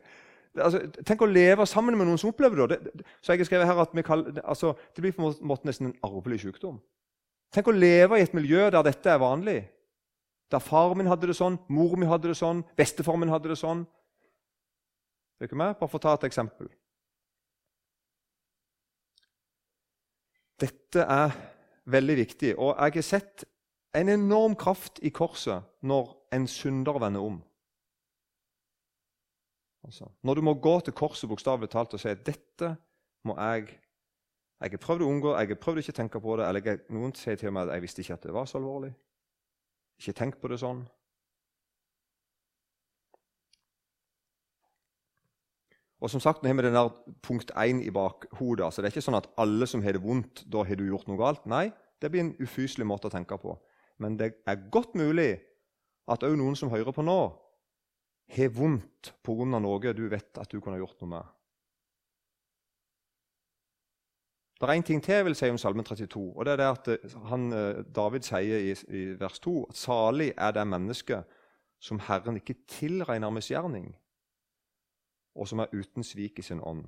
[0.55, 2.79] Altså, tenk å leve sammen med noen som opplever det.
[2.85, 5.91] det, det så jeg skrevet her at kaller, altså, Det blir på en måte nesten
[5.91, 6.79] en arvelig sykdom.
[7.51, 9.61] Tenk å leve i et miljø der dette er vanlig.
[10.51, 13.59] Der far min hadde det sånn, mor mi hadde det sånn, bestefar min hadde det
[13.59, 13.85] sånn.
[15.39, 15.79] Er ikke med?
[15.79, 16.71] Bare for å ta et eksempel.
[20.61, 21.35] Dette er
[21.91, 23.47] veldig viktig, og jeg har sett
[23.95, 27.41] en enorm kraft i korset når en synder vender om.
[29.85, 32.77] Altså, når du må gå til korset bokstavelig talt og si at 'dette
[33.25, 33.79] må jeg'
[34.61, 36.49] Jeg har prøvd å unngå, jeg har prøvd ikke å tenke på det.
[36.49, 38.95] eller jeg, Noen sier til meg at 'jeg visste ikke at det var så alvorlig'.
[39.99, 40.89] Ikke tenk på det sånn.
[46.01, 46.89] Og som sagt, nå har vi den der
[47.23, 48.65] punkt 1 i bakhodet.
[48.65, 51.09] Altså, det er ikke sånn at alle som har det vondt, da har du gjort
[51.09, 51.47] noe galt.
[51.47, 53.59] Nei, det blir en ufyselig måte å tenke på.
[54.01, 55.35] Men det er godt mulig
[56.11, 57.21] at òg noen som hører på nå,
[58.31, 59.59] har vondt pga.
[59.59, 61.37] noe du vet at du kunne gjort noe med.
[64.61, 66.37] Det er én ting til jeg vil si om Salmen 32.
[66.37, 69.77] og det er det at eh, han, eh, David sier i, i vers 2 at
[69.77, 71.25] salig er det mennesket
[71.81, 73.95] som Herren ikke tilregner misgjerning,
[75.35, 76.85] og som er uten svik i sin ånd.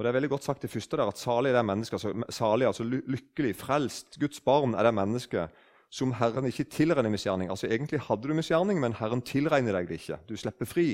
[0.00, 2.66] Og Det er veldig godt sagt det første der, at salig er det mennesket, salig,
[2.66, 5.58] altså lykkelig, frelst, Guds barn er det mennesket
[5.92, 7.50] som Herren ikke tilregner misgjerning.
[7.50, 10.16] Altså Egentlig hadde du misgjerning, men Herren tilregner deg det ikke.
[10.24, 10.86] Du slipper fri.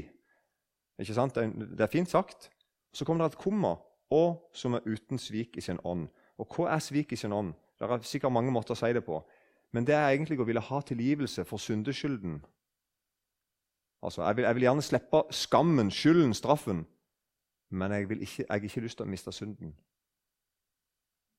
[0.98, 1.38] Ikke sant?
[1.38, 2.50] Det er fint sagt.
[2.90, 3.76] Så kommer det et komma,
[4.10, 6.08] og som er uten svik i sin ånd.
[6.42, 7.54] Og hva er svik i sin ånd?
[7.78, 9.20] Det er sikkert mange måter å si det på.
[9.70, 12.40] Men det er egentlig å ville ha tilgivelse for syndeskylden.
[14.02, 16.86] Altså, jeg vil, jeg vil gjerne slippe skammen, skylden, straffen,
[17.70, 19.72] men jeg, ikke, jeg har ikke lyst til å miste synden.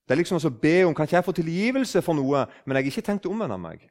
[0.08, 2.86] Det er liksom å be om kan ikke jeg få tilgivelse for noe, men jeg
[2.86, 3.84] har ikke tenkt å omvende meg.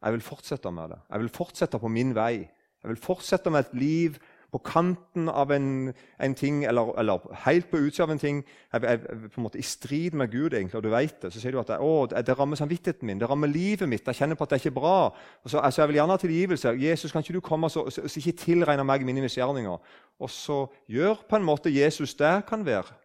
[0.00, 0.98] Jeg vil fortsette med det.
[1.10, 2.48] Jeg vil fortsette på min vei.
[2.80, 4.16] Jeg vil fortsette med et liv
[4.50, 8.40] på kanten av en, en ting, eller, eller, helt på utsida av en ting,
[8.74, 11.42] er, er, på en måte i strid med Gud, egentlig, og du vet det, så
[11.42, 14.46] sier du at å, det rammer samvittigheten min, det rammer livet mitt, jeg kjenner på
[14.46, 14.96] at det er ikke bra.
[15.44, 16.74] Og så, altså, Jeg vil gjerne ha tilgivelse.
[16.80, 19.92] Jesus, kan ikke du komme og ikke tilregne meg mine misgjerninger?
[20.20, 22.96] Og så gjør på en måte Jesus det kan være.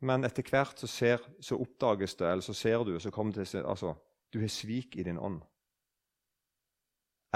[0.00, 3.48] Men etter hvert så, ser, så oppdages det, eller så ser du, så kommer det
[3.50, 3.96] til altså,
[4.32, 5.40] Du har svik i din ånd.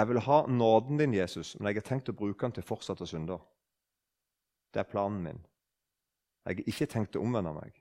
[0.03, 3.07] Jeg vil ha nåden din, Jesus, men jeg har tenkt å bruke den til fortsatte
[3.07, 3.39] synder.
[4.75, 5.39] Det er planen min.
[6.43, 7.77] Jeg har ikke tenkt å omvende meg.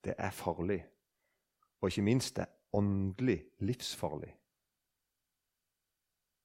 [0.00, 0.78] Det er farlig,
[1.82, 3.36] og ikke minst det er åndelig
[3.68, 4.32] livsfarlig.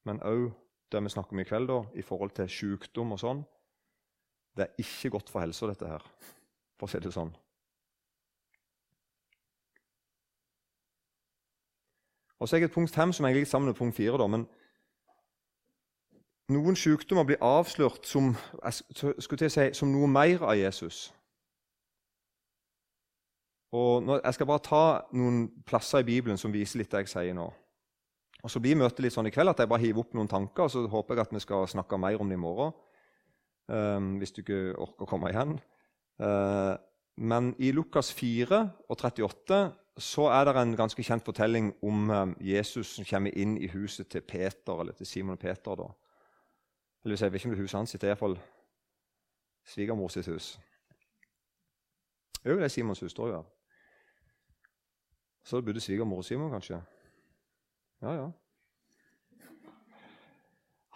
[0.04, 0.50] Men òg
[0.92, 3.48] det vi snakker om i kveld, da, i forhold til sykdom og sånn.
[4.60, 6.04] Det er ikke godt for helsa, dette her,
[6.76, 7.32] for å si det sånn.
[12.40, 14.28] Og så er jeg et punkt fem som litt sammen med punkt fire.
[14.28, 14.46] Men
[16.52, 18.34] noen sykdommer blir avslørt som,
[18.70, 21.14] si, som noe mer av Jesus.
[23.76, 27.12] Og nå, Jeg skal bare ta noen plasser i Bibelen som viser litt det jeg
[27.12, 27.48] sier nå.
[28.44, 30.68] Og Så blir møtet litt sånn i kveld at jeg bare hiver opp noen tanker,
[30.68, 32.76] og så håper jeg at vi skal snakke mer om det i morgen.
[33.68, 35.56] Um, hvis du ikke orker å komme igjen.
[36.22, 36.78] Uh,
[37.18, 39.58] men i Lukas 4 og 38
[39.98, 44.08] så er det en ganske kjent fortelling om eh, Jesus som kommer inn i huset
[44.12, 45.76] til Peter, eller til Simon og Peter.
[45.76, 45.88] da.
[47.04, 48.40] Eller jeg vet ikke om det er huset hans, det er iallfall
[49.66, 50.60] svigermor sitt hus.
[52.46, 53.46] Jo, det er Simons hus, da, her.
[55.46, 56.82] Så bodde svigermor og Simon, kanskje?
[58.02, 58.32] Ja, ja.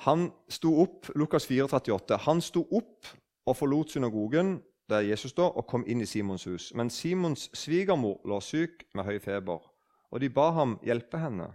[0.05, 3.07] Han sto opp, Lukas 4, 38, han sto opp
[3.45, 4.59] og forlot synagogen
[4.89, 6.71] det er Jesus da, og kom inn i Simons hus.
[6.73, 9.61] Men Simons svigermor lå syk med høy feber,
[10.09, 11.51] og de ba ham hjelpe henne.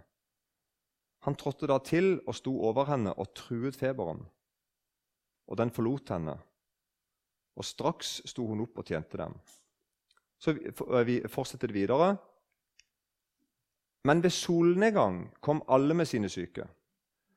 [1.27, 4.21] Han trådte da til og sto over henne og truet feberen,
[5.47, 6.37] og den forlot henne.
[7.55, 9.35] Og straks sto hun opp og tjente dem.
[10.39, 10.71] Så vi,
[11.07, 12.15] vi fortsetter det videre.
[14.05, 16.67] Men ved solnedgang kom alle med sine syke,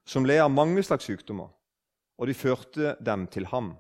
[0.07, 1.49] som led av mange slags sykdommer,
[2.19, 3.73] og de førte dem til ham.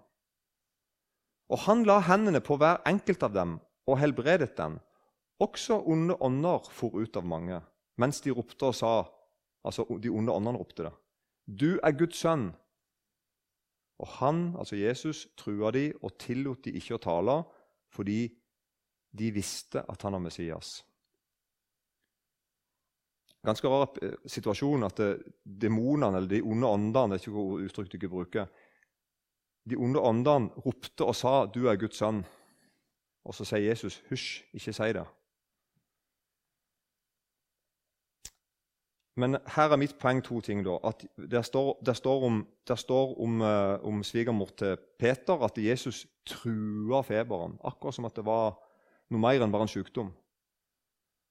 [1.48, 3.56] Og han la hendene på hver enkelt av dem
[3.88, 4.78] og helbredet dem.
[5.40, 7.61] Også onde ånder for ut av mange,
[7.96, 8.96] mens de ropte og sa
[9.66, 10.92] Altså de onde åndene ropte det.
[11.44, 12.52] Du er Guds sønn.
[13.98, 17.40] Og han, altså Jesus, trua de og tillot de ikke å tale
[17.92, 18.28] fordi
[19.18, 20.76] de visste at han var Messias.
[23.44, 27.90] Ganske rar eh, situasjon at eh, demonene, eller de onde åndene er ikke hvor uttrykk
[27.90, 28.48] du ikke bruker,
[29.68, 32.24] De onde åndene ropte og sa 'Du er Guds sønn'.
[33.24, 35.18] Og så sier Jesus 'Hysj, ikke si det'.
[39.18, 40.62] Men her er mitt poeng to ting.
[40.64, 45.44] da, at Det står, der står om, der står om, uh, om svigermor til Peter
[45.44, 47.59] at Jesus trua feberen.
[47.64, 48.54] Akkurat som at det var
[49.11, 50.12] noe mer enn bare en sykdom.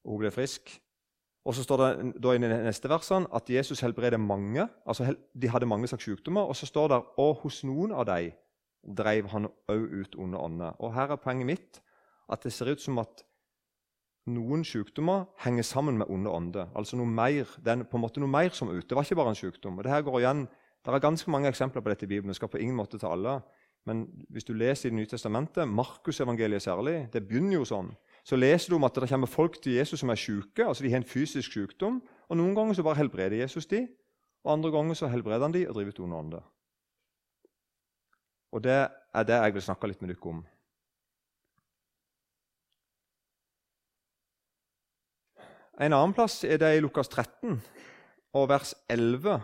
[0.04, 0.82] Og hun ble frisk.
[1.48, 4.68] Og så står det da i neste versene at Jesus helbreder mange.
[4.86, 6.42] altså De hadde mange slags sykdommer.
[6.42, 8.36] Og så står det og hos noen av dem
[8.98, 10.76] drev han òg ut onde ånder.
[10.80, 11.80] Og her er poenget mitt
[12.32, 13.24] at det ser ut som at
[14.28, 16.72] noen sykdommer henger sammen med onde ånder.
[16.76, 18.90] Altså noe mer, det er på en måte noe mer som er ute.
[18.90, 19.78] Det var ikke bare en sykdom.
[19.78, 20.48] Og det her går igjen,
[20.86, 22.30] Det er ganske mange eksempler på dette i Bibelen.
[22.30, 23.42] Jeg skal på ingen måte ta alle.
[23.86, 27.90] Men hvis du leser i Det nye testamentet, Markusevangeliet særlig, det begynner jo sånn.
[28.28, 30.66] Så leser du om at det kommer folk til Jesus som er syke.
[30.66, 32.02] altså De har en fysisk sykdom.
[32.28, 33.88] og Noen ganger så bare helbreder Jesus de,
[34.44, 36.44] og andre ganger så helbreder han de og driver ut onde ånder.
[38.52, 40.46] Og det er det jeg vil snakke litt med dere om.
[45.80, 47.62] En annen plass er det i Lukas 13
[48.34, 49.40] og vers 11.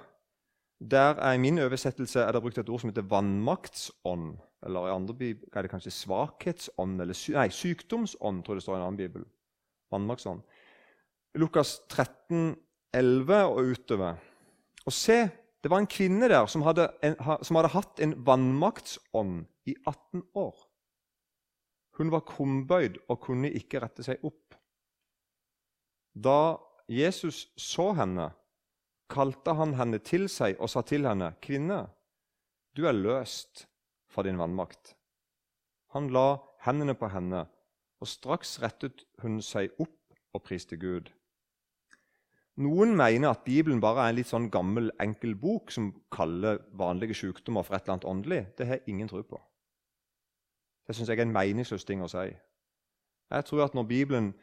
[0.81, 4.33] Der er I min oversettelse er det brukt et ord som heter vannmaktsånd.
[4.63, 8.77] Eller i andre bibel er det kanskje svakhetsånd, eller nei, sykdomsånd, tror jeg det står
[8.77, 9.25] i en annen bibel.
[9.91, 10.43] Vannmarksånd.
[11.41, 12.53] Lukas 13,
[12.93, 14.21] 11 og utover.
[14.85, 15.17] Og se,
[15.63, 20.23] det var en kvinne der som hadde, en, som hadde hatt en vannmaktsånd i 18
[20.39, 20.55] år.
[21.97, 24.55] Hun var krumbøyd og kunne ikke rette seg opp.
[26.13, 26.55] Da
[26.89, 28.31] Jesus så henne,
[29.13, 31.85] kalte han henne til seg og sa til henne, 'Kvinne,
[32.73, 33.67] du er løst
[34.13, 34.93] fra din vannmakt.'
[35.93, 37.45] Han la hendene på henne,
[38.01, 41.11] og straks rettet hun seg opp og priste Gud.
[42.55, 47.17] Noen mener at Bibelen bare er en litt sånn gammel, enkel bok som kaller vanlige
[47.17, 48.41] sykdommer for et eller annet åndelig.
[48.57, 49.39] Det har jeg ingen tro på.
[50.87, 52.27] Det syns jeg er en meningsløs ting å si.
[53.33, 54.33] Jeg tror at når Bibelen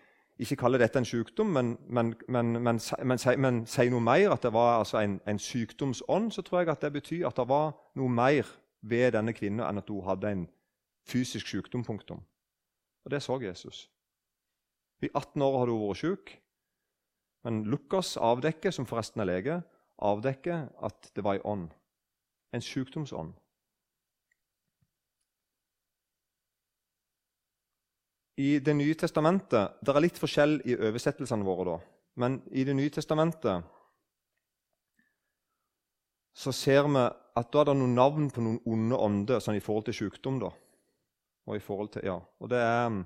[0.40, 3.18] ikke kaller dette en sykdom, men, men, men, men
[3.68, 6.92] sier noe mer, at det var altså en, en, sykdomsånd, så tror jeg at det
[6.92, 8.48] betyr at det var noe mer
[8.80, 10.46] ved denne kvinnen enn at hun hadde en
[11.08, 11.84] fysisk sykdom.
[11.84, 12.22] Punktum.
[13.04, 13.90] Og det så Jesus.
[15.02, 16.32] I 18 år hadde hun vært syk.
[17.44, 19.60] Men Lukas avdekker, som forresten er lege,
[19.98, 21.68] avdekker at det var en ånd.
[22.52, 23.32] En sykdomsånd.
[28.36, 31.78] I Det nye testamentet Det er litt forskjell i oversettelsene våre, da.
[32.16, 33.64] Men i Det nye testamentet
[36.34, 37.02] så ser vi
[37.40, 40.40] at da er det noen navn på noen onde ånder sånn i forhold til sykdom.
[40.40, 40.50] da.
[41.48, 42.18] Og i forhold til, ja.
[42.40, 43.04] Og det er um,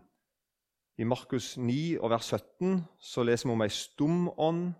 [0.98, 4.74] I Markus 9 og vers 17 så leser vi om ei stum ånd.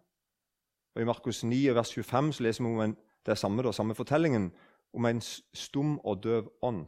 [0.95, 3.73] Og i Markus 9 og vers 25 så leser vi om en, det samme, da,
[3.73, 4.53] samme fortellingen
[4.95, 6.85] om en stum og døv ånd.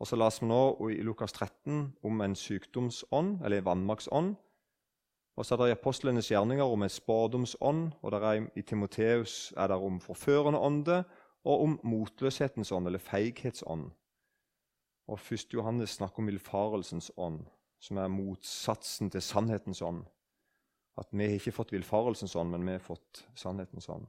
[0.00, 4.32] Og så leser vi nå i Lukas 13 om en sykdomsånd, eller en vannmaktsånd.
[5.36, 9.70] Og så er det i apostlenes gjerninger om en spådomsånd, og er, i Timoteus er
[9.70, 11.04] det om forførende ånde
[11.44, 13.90] og om motløshetens ånd, eller feighetsånd.
[15.10, 15.54] Og 1.
[15.54, 17.42] Johannes snakker om villfarelsens ånd,
[17.82, 20.04] som er motsatsen til sannhetens ånd.
[20.98, 24.06] At vi har ikke fått villfarelsens ånd, men vi har fått sannhetens ånd.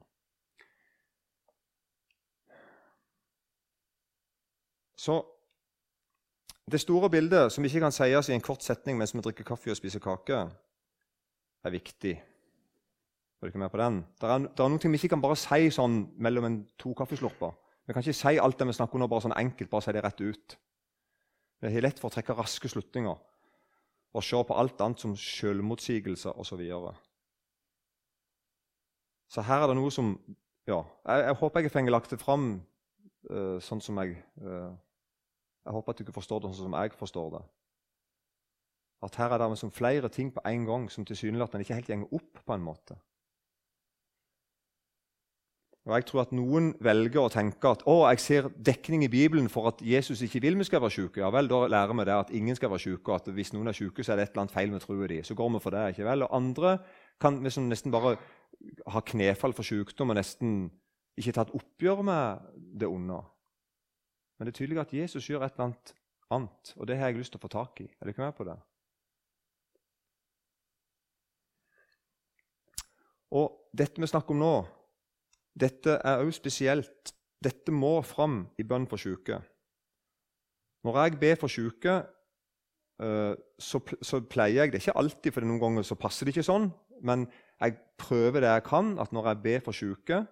[4.96, 5.18] Så
[6.70, 9.72] det store bildet, som ikke kan sies i en kort setning mens vi drikker kaffe
[9.72, 10.38] og spiser kake,
[11.64, 12.14] er viktig.
[12.14, 12.30] Er dere med på den?
[14.20, 17.52] Det er, er noe vi ikke kan bare si sånn mellom en to kaffeslurper.
[17.84, 20.04] Vi kan ikke si alt det vi snakker om bare sånn enkelt, bare si det
[20.04, 20.56] rett ut.
[21.60, 23.18] Det er lett for å trekke raske slutninger
[24.14, 26.48] og se på alt annet som selvmotsigelse osv.
[26.48, 26.92] Så, videre.
[29.26, 30.14] så her er det noe som
[30.68, 32.46] ja, jeg, jeg håper jeg har lagt det fram
[33.30, 34.70] uh, sånn som jeg uh,
[35.64, 37.42] jeg håper at du ikke forstår det sånn som jeg forstår det.
[39.04, 42.12] At her er det som flere ting på en gang som tilsynelatende ikke helt gjenger
[42.12, 42.40] opp.
[42.44, 42.96] på en måte.
[45.84, 49.50] Og Jeg tror at noen velger å tenke at å, jeg ser dekning i Bibelen
[49.52, 51.20] for at Jesus ikke vil vi skal være syke.
[51.20, 53.68] Ja vel, Da lærer vi det at ingen skal være syke, og at hvis noen
[53.68, 55.28] er syke, så er det et eller annet feil med troen deres.
[55.28, 55.88] Så går vi for det.
[55.92, 56.22] ikke vel?
[56.22, 56.78] Og andre
[57.20, 58.16] kan liksom nesten bare
[58.88, 60.70] ha knefall for sykdom og nesten
[61.20, 62.48] ikke tatt oppgjør med
[62.80, 63.20] det onde.
[64.38, 65.94] Men det er tydelig at Jesus gjør et eller annet
[66.32, 67.88] annet, og det har jeg lyst til å få tak i.
[67.88, 68.56] Er du ikke med på det?
[73.34, 74.54] Og dette vi snakker om nå,
[75.54, 77.14] dette er òg spesielt.
[77.44, 79.40] Dette må fram i bønn for syke.
[80.84, 81.94] Når jeg ber for syke,
[83.00, 86.68] eh, så, pleier jeg det ikke alltid, for noen ganger så passer det ikke sånn.
[87.04, 87.26] Men
[87.60, 90.24] jeg prøver det jeg kan, at når jeg ber for syke,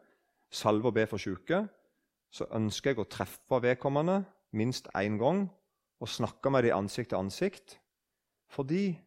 [0.53, 1.65] salver og ber for syke,
[2.33, 4.23] så ønsker jeg å treffe vedkommende
[4.57, 5.47] minst én gang
[6.03, 7.79] og snakke med dem ansikt til ansikt.
[8.53, 8.99] Fordi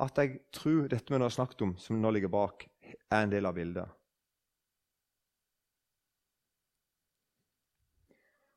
[0.00, 2.66] at jeg tror dette vi har snakket om, som nå ligger bak,
[3.10, 3.99] er en del av bildet.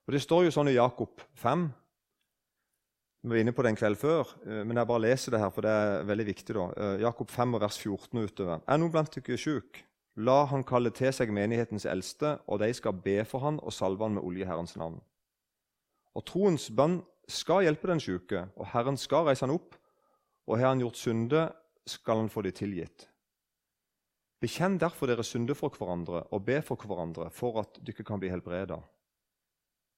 [0.03, 1.69] Og Det står jo sånn i Jakob 5.
[3.23, 5.49] Vi var inne på det en kveld før, eh, men jeg bare leser det her,
[5.49, 6.53] for det er veldig viktig.
[6.53, 6.65] da.
[6.75, 8.61] Eh, Jakob 5, vers 14 utover.
[8.67, 9.83] Er noen blant dere sjuk?
[10.17, 14.03] La han kalle til seg menighetens eldste, og de skal be for han og salve
[14.03, 14.99] han med olje i Herrens navn.
[16.15, 19.75] Og troens bønn skal hjelpe den sjuke, og Herren skal reise han opp.
[20.45, 21.53] Og har han gjort synde,
[21.87, 23.07] skal han få de tilgitt.
[24.43, 28.29] Bekjenn derfor deres synder for hverandre og be for hverandre for at dere kan bli
[28.29, 28.81] helbreda.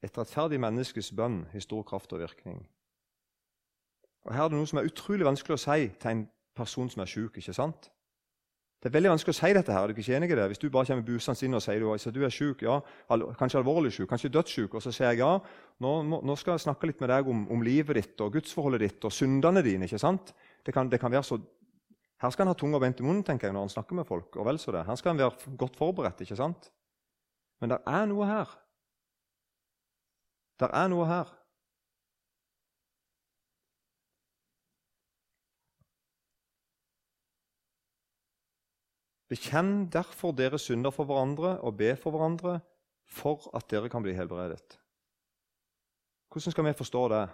[0.05, 2.61] Et rettferdig menneskes bønn har stor kraft og virkning.
[4.25, 6.23] Og Her er det noe som er utrolig vanskelig å si til en
[6.57, 7.39] person som er syk.
[7.41, 7.89] Ikke sant?
[8.81, 9.73] Det er veldig vanskelig å si dette.
[9.73, 10.47] her, er du ikke enig i det?
[10.51, 12.79] Hvis du bare kommer busende inn og sier du, du er syk, ja,
[13.39, 15.39] kanskje alvorlig syk, kanskje dødssyk, og så sier jeg ja,
[15.81, 19.07] nå, nå, skal jeg snakke litt med deg om, om livet ditt og gudsforholdet ditt
[19.07, 19.89] og syndene dine.
[19.89, 20.35] ikke sant?
[20.61, 21.39] Det kan, det kan være så
[22.21, 24.37] her skal han ha tunga beint i munnen tenker jeg, når han snakker med folk.
[24.37, 24.85] og vel så det.
[24.87, 26.21] Her skal han være godt forberedt.
[26.21, 26.71] ikke sant?
[27.61, 28.53] Men det er noe her.
[30.59, 31.31] Det er noe her.
[39.29, 42.59] Bekjenn derfor dere synder for hverandre og be for hverandre
[43.09, 44.77] for at dere kan bli helbredet.
[46.29, 47.25] Hvordan skal vi forstå det?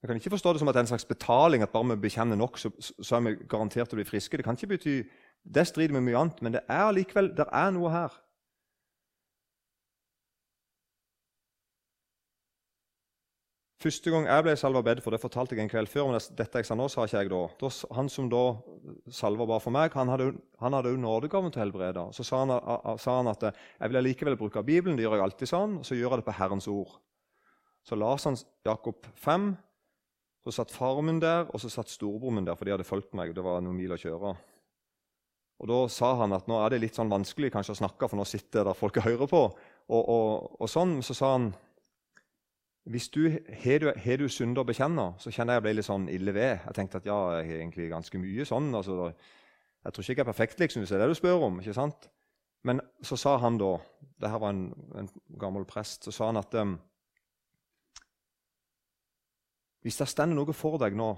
[0.00, 1.96] Vi kan ikke forstå det som at det er en slags betaling, at bare vi
[1.96, 4.36] bekjenner nok, så, så er vi garantert å bli friske.
[4.36, 4.94] Det kan ikke bety,
[5.44, 8.16] det strider med mye annet, men det er likevel det er noe her.
[13.80, 16.60] Første gang jeg ble salva bedt for, det fortalte jeg en kveld før, men dette
[16.60, 17.68] jeg sa nå, sa ikke jeg da.
[17.96, 18.42] han som da
[19.16, 22.02] salva bare for meg, han hadde, han jo nådegaven til å helbrede.
[22.12, 22.52] Så sa han,
[23.00, 25.96] sa han, at jeg vil likevel bruke Bibelen, det gjør jeg alltid sånn, Og så
[25.96, 26.98] gjør jeg det på Herrens ord.
[27.80, 28.36] Så las han
[28.68, 29.48] Jakob 5,
[30.44, 33.16] så satt faren min der, og så satt storebroren min der, for de hadde fulgt
[33.16, 33.32] meg.
[33.32, 34.34] Det var noen mil å kjøre.
[35.60, 38.20] Og Da sa han at nå er det litt sånn vanskelig kanskje å snakke, for
[38.20, 39.42] nå sitter der folk og hører på.
[39.88, 41.50] Og, og, og sånn, Så sa han
[42.84, 43.28] hvis du
[43.62, 46.62] har du, du synder å bekjenne, så kjenner jeg jeg ble litt sånn ille ved.
[46.64, 48.70] Jeg tenkte at ja, jeg har egentlig ganske mye sånn.
[48.74, 49.12] altså
[49.84, 51.60] Jeg tror ikke jeg er perfekt, liksom, hvis det er det du spør om.
[51.60, 52.08] ikke sant?
[52.64, 53.74] Men så sa han da
[54.20, 55.08] det her var en, en
[55.40, 56.74] gammel prest, så sa han at um,
[59.80, 61.14] hvis det står noe for deg nå,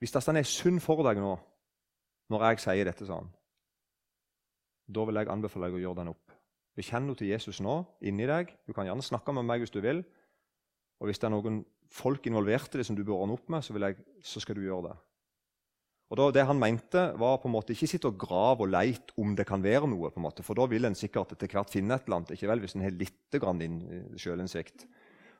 [0.00, 1.34] hvis det står ei synd for deg nå,
[2.32, 3.28] når jeg sier dette sånn,
[4.86, 6.32] da vil jeg anbefale deg å gjøre den opp.
[6.76, 8.52] Bekjenn henne til Jesus nå, inni deg.
[8.68, 10.02] Du kan gjerne snakke med meg hvis du vil.
[11.00, 11.60] Og hvis det er noen
[11.92, 14.64] folk involvert i det som du bør ordne opp med, så, jeg, så skal du
[14.64, 14.96] gjøre det.
[16.06, 19.14] Og da, Det han mente, var på en måte ikke sitte og grave og leite
[19.18, 20.10] om det kan være noe.
[20.10, 22.30] på en måte, For da vil en sikkert etter hvert finne et eller annet.
[22.30, 23.34] ikke vel, Hvis en har litt
[24.16, 24.86] sjølinnsikt,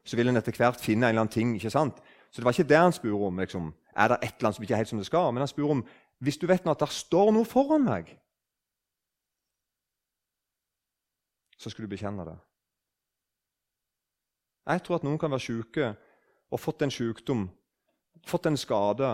[0.05, 1.55] så vil en etter hvert finne en eller annen ting.
[1.55, 2.03] ikke sant?
[2.31, 3.39] Så det var ikke det han spurte om.
[3.39, 3.75] Liksom.
[3.97, 5.33] Er det et eller annet som ikke er helt som det skal?
[5.33, 5.87] Men han spurte om
[6.19, 8.17] hvis du vet nå at det står noe foran meg,
[11.59, 12.37] så skal du bekjenne det.
[14.67, 15.93] Jeg tror at noen kan være syke
[16.51, 17.47] og fått en sykdom,
[18.27, 19.13] fått en skade,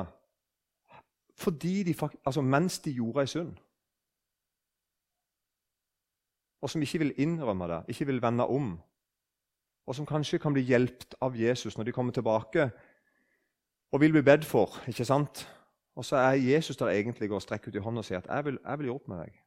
[1.60, 1.94] de,
[2.24, 3.52] altså mens de gjorde ei synd.
[6.62, 8.76] Og som ikke vil innrømme det, ikke vil vende om.
[9.86, 12.68] Og som kanskje kan bli hjulpet av Jesus når de kommer tilbake
[13.92, 14.78] og vil bli bedt for.
[14.88, 15.42] ikke sant?
[15.98, 18.44] Og så er Jesus der egentlig og strekker ut i hånda og sier at jeg
[18.44, 19.40] vil, jeg vil opp med deg.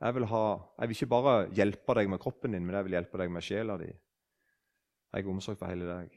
[0.00, 0.44] Jeg vil, ha,
[0.78, 3.44] jeg vil, ikke bare hjelpe deg med kroppen din, men jeg vil hjelpe deg med
[3.44, 3.90] sjela di.
[5.16, 6.14] Jeg omsorg for hele deg.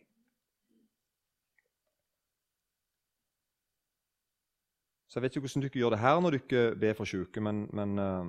[5.10, 7.64] Så Jeg vet ikke hvordan dere gjør det her når dere ber for syke, men,
[7.74, 8.28] men uh,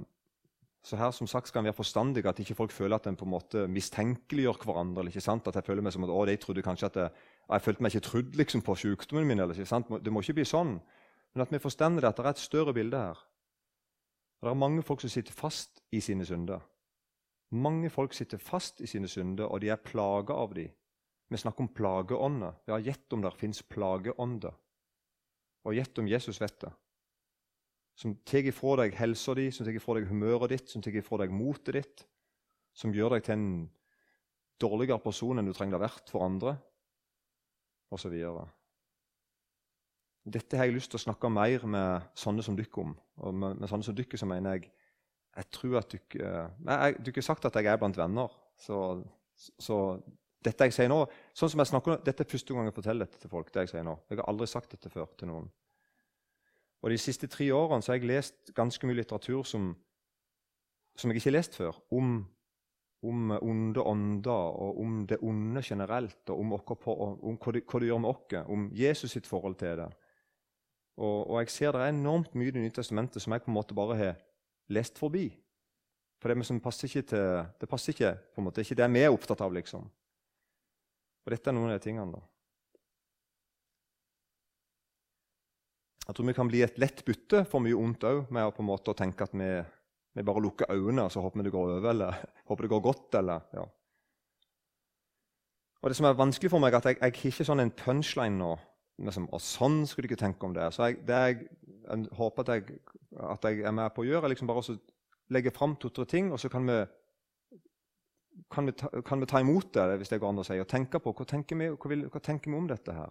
[0.83, 3.27] så her som sagt skal en være forstandig, at ikke folk føler at en på
[3.27, 5.03] en måte mistenkeliggjør hverandre.
[5.03, 5.47] eller ikke sant?
[5.47, 7.11] At jeg føler meg som at å, de trodde kanskje at jeg,
[7.51, 9.43] jeg følte meg ikke trudd liksom, på sykdommen min.
[9.45, 9.93] Eller, ikke sant?
[10.01, 10.79] Det må ikke bli sånn.
[11.35, 13.21] Men at vi forstår at det er et større bilde her.
[14.41, 16.65] Det er mange folk som sitter fast i sine synder.
[17.51, 20.71] Mange folk sitter fast i sine synder, og de er plaga av dem.
[21.31, 22.57] Vi snakker om plageånder.
[22.67, 24.55] Ja, gjett om det fins plageånder.
[25.67, 26.71] Og gjett om Jesus vet det.
[27.99, 31.21] Som tar ifra deg helsa di, som tar ifra deg humøret ditt, som tar ifra
[31.23, 32.07] deg motet ditt.
[32.75, 33.53] Som gjør deg til en
[34.61, 36.55] dårligere person enn du trenger å ha vært for andre,
[37.95, 38.15] osv.
[40.31, 42.93] Dette har jeg lyst til å snakke mer med sånne som dere om.
[43.25, 44.71] Og med, med sånne som dere så mener jeg
[45.37, 46.31] jeg tror at dere
[46.67, 48.33] jeg, Du har ikke sagt at jeg er blant venner.
[48.59, 49.03] Så,
[49.37, 49.77] så,
[50.45, 51.05] dette jeg sier nå,
[51.37, 53.53] sånn som jeg snakker, dette er første gang jeg forteller dette til folk.
[53.53, 53.97] det Jeg sier nå.
[54.09, 55.49] Jeg har aldri sagt dette før til noen.
[56.81, 59.75] Og De siste tre årene så har jeg lest ganske mye litteratur som,
[60.97, 62.23] som jeg ikke har lest før, om,
[63.05, 67.81] om onde ånder og om det onde generelt, og om, på, om hva, det, hva,
[67.81, 69.91] det, gjør med oss, om Jesus sitt forhold til det.
[70.97, 73.53] Og, og, jeg ser det er enormt mye i Det nye testamentet som jeg på
[73.53, 74.17] en måte bare har
[74.73, 75.29] lest forbi.
[76.21, 78.93] For det, passer ikke til, det passer ikke på en måte, Det er ikke det
[78.93, 79.53] vi er opptatt av.
[79.53, 79.87] liksom.
[81.25, 82.13] Og dette er noen av de tingene.
[82.13, 82.21] da.
[86.07, 88.63] Jeg tror vi kan bli et lett bytte for mye ondt òg, med å på
[88.63, 89.51] en måte tenke at vi,
[90.15, 92.81] vi bare lukker øynene og så håper vi det går over, eller håper det går
[92.81, 93.15] godt.
[93.15, 93.67] eller, ja.
[95.81, 97.73] Og Det som er vanskelig for meg, er at jeg, jeg har ikke sånn en
[97.73, 98.57] punchline nå
[99.07, 100.67] liksom, og sånn skulle du ikke tenke om det.
[100.75, 101.47] Så jeg, det jeg,
[101.87, 102.81] jeg håper at jeg,
[103.19, 104.77] at jeg, er med på å gjøre, er liksom bare å
[105.35, 106.79] legge fram to-tre ting, og så kan vi,
[108.51, 110.69] kan vi, ta, kan, vi ta, imot det hvis det går an å si, og
[110.71, 113.11] tenke på hva tenker vi, hva, vil, hva tenker vi om dette her.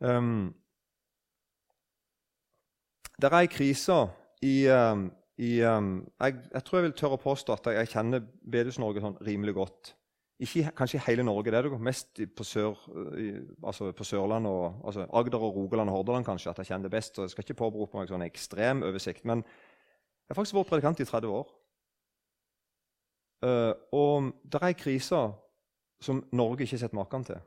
[0.00, 0.54] Um,
[3.20, 3.98] det er ei krise
[4.40, 5.10] i um,
[5.40, 9.20] i, um, jeg, jeg, tror jeg vil tørre å påstå at jeg, kjenner Bedehus-Norge sånn
[9.24, 9.92] rimelig godt.
[10.40, 12.78] Ikke kanskje i hele Norge, det er det mest på, sør,
[13.60, 16.94] altså på Sørlandet og altså Agder og Rogaland og Hordaland kanskje, at jeg kjenner det
[16.94, 17.18] best.
[17.18, 21.02] og Jeg skal ikke påberope meg sånn ekstrem oversikt, men jeg har faktisk vært predikant
[21.02, 21.52] i 30 år.
[23.44, 25.32] Uh, og det er kriser
[26.00, 27.40] som Norge ikke har sett maken til.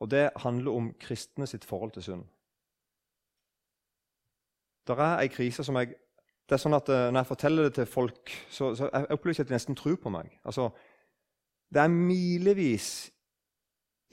[0.00, 2.24] Og det handler om kristne sitt forhold til synd.
[4.84, 5.94] Det er ei krise som jeg
[6.44, 9.32] det er sånn at uh, Når jeg forteller det til folk, så, så jeg opplever
[9.32, 10.28] ikke at de nesten tror på meg.
[10.44, 10.68] Altså,
[11.72, 12.88] det er milevis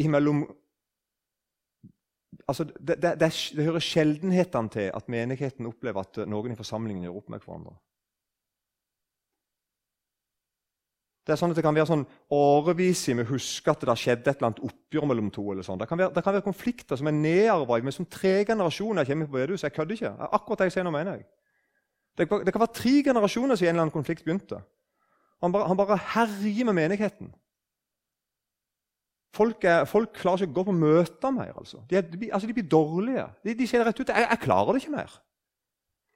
[0.01, 0.43] imellom
[2.47, 7.05] altså, det, det, det, det, hører sjeldenhetene til at menigheten opplever at noen i forsamlingen
[7.05, 7.75] gjør opp med hverandre.
[11.21, 14.23] Det er sånn at det kan være sånn årevis vi husker at det har skjedd
[14.25, 15.43] et eller annet oppgjør mellom to.
[15.53, 15.77] eller sånn.
[15.77, 19.29] Det kan være, det kan være konflikter som er nedarva med som tre generasjoner kommer
[19.29, 19.63] på bedehus.
[19.63, 20.11] Jeg kødder ikke.
[20.31, 21.27] Akkurat det jeg sier nå, mener jeg.
[22.17, 24.59] Det, kan være tre generasjoner siden en eller annen konflikt begynte.
[25.45, 27.31] Han bare, han bare herjer med menigheten.
[29.31, 31.53] Folk, er, folk, klarer ikke å gå på møter mer.
[31.55, 31.79] altså.
[31.89, 33.25] De, er, de, altså, de blir dårlige.
[33.45, 35.13] De, de, sier rett ut jeg, jeg klarer det ikke mer.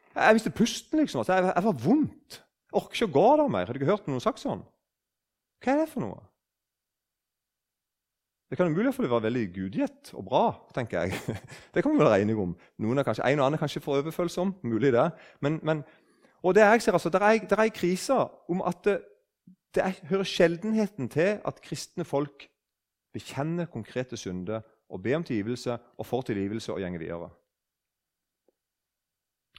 [0.09, 0.99] Jeg, jeg mister pusten.
[0.99, 1.21] liksom.
[1.23, 2.39] Altså, jeg, jeg var vondt.
[2.39, 3.67] Jeg orker ikke å gå der mer.
[3.67, 4.65] Har du ikke hørt noen sagt sånn?
[5.63, 6.19] Hva er det for noe?
[8.51, 10.43] Det kan mulig være veldig gudgitt og bra,
[10.75, 11.37] tenker jeg.
[11.73, 12.51] Det kan vi være enige om.
[12.83, 14.53] Noen er kanskje, En og annen er kanskje for overfølsom.
[14.63, 15.07] mulig det.
[15.41, 15.81] Men, men,
[16.43, 18.99] og det jeg ser, altså, det er, det er krise om at det,
[19.75, 22.47] det er, hører sjeldenheten til at kristne folk
[23.15, 24.61] bekjenner konkrete synder
[24.91, 27.31] og be om tilgivelse og får tilgivelse og gjenge videre.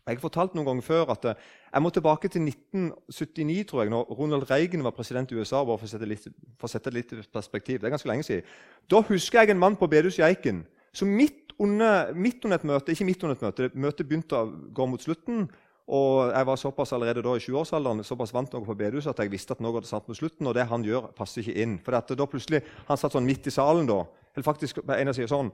[0.06, 1.38] Jeg har fortalt noen ganger før at eh,
[1.72, 5.64] jeg må tilbake til 1979, tror jeg, når Ronald Reagan var president i USA.
[5.64, 6.28] bare For å sette litt,
[6.60, 7.80] for å sette litt perspektiv.
[7.80, 8.46] Det er ganske lenge siden.
[8.86, 10.62] Da husker jeg en mann på bedehuset i Eiken
[10.94, 14.46] som midt under, midt under, et møte ikke midt under et møte, Møtet begynte å
[14.78, 15.48] gå mot slutten.
[15.86, 19.30] Og jeg var såpass allerede da i 20-årsalderen såpass vant noe på bedehuset at jeg
[19.30, 21.76] visste at noe hadde satt mot slutten, og det han gjør, passer ikke inn.
[21.78, 24.02] For da plutselig, Han satt sånn midt i salen da,
[24.34, 25.52] eller faktisk på en av sidene sånn.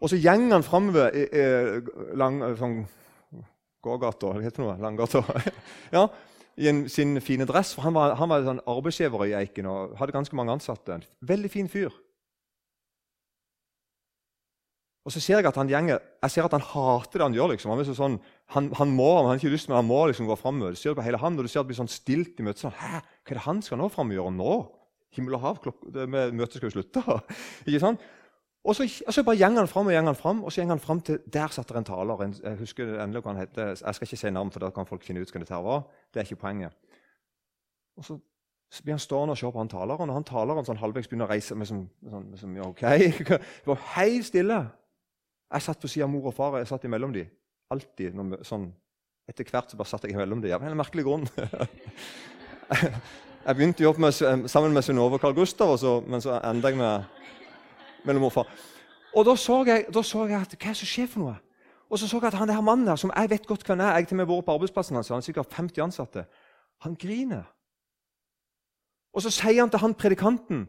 [0.00, 1.12] Og så gjeng han framover
[2.56, 2.80] sånn,
[3.84, 4.76] gågata, hva heter det?
[4.80, 5.22] Langgata.
[5.96, 6.06] ja,
[6.56, 7.74] I en, sin fine dress.
[7.74, 11.02] for Han var, han var sånn arbeidsgiver i Eiken og hadde ganske mange ansatte.
[11.20, 11.92] Veldig fin fyr.
[15.04, 17.54] Og så ser jeg at han gjenger, jeg ser at han hater det han gjør.
[17.54, 17.72] liksom.
[17.72, 18.18] Han, sånn,
[18.54, 20.90] han, han må, han har ikke lyst, men han må liksom gå fram Du ser
[20.90, 22.64] det på hele han, og du ser det blir sånn stilt i møtet.
[22.64, 24.54] Sånn, Hæ, hva er det han skal nå fram gjøre nå?
[25.14, 27.02] Himmel og hav, klok møtet skal jo slutte.
[27.66, 28.02] ikke sant?
[28.60, 30.76] Og så, og så bare gjenger han fram og gjenger han fram, og så gjenger
[30.76, 32.24] han fram til der satt det en taler.
[32.26, 33.70] En, jeg husker endelig hva han heter.
[33.72, 35.86] Jeg skal ikke si navn, for da kan folk finne ut hva dette var.
[36.12, 36.76] Det er ikke poenget.
[37.96, 38.18] Og så,
[38.84, 41.32] blir han stående og se på han taleren, og han taleren sånn halvveis begynner å
[41.32, 41.80] reise med som,
[42.12, 42.84] sånn, som ja, ok.
[43.64, 44.60] Det var helt stille.
[45.50, 47.32] Jeg satt på siden av mor og far, jeg satt imellom dem.
[47.70, 48.16] Alltid.
[48.18, 48.66] Når, sånn,
[49.30, 50.54] etter hvert så bare satt jeg imellom dem.
[50.56, 51.28] Av en merkelig grunn.
[53.46, 56.40] jeg begynte å jobbe med, sammen med Synnøve og Carl Gustav, og så, men så
[56.40, 57.06] enda jeg med
[58.06, 58.44] mellom mor
[59.10, 61.36] og da så, jeg, da så jeg at hva er det som skjer for noe?
[61.90, 63.96] Og så så jeg at han der mannen der, som jeg vet godt hvem er,
[63.98, 66.22] jeg til og med vært på arbeidsplassen hans, han er sikkert 50 ansatte,
[66.86, 67.48] han griner.
[69.10, 70.68] Og så sier han til han predikanten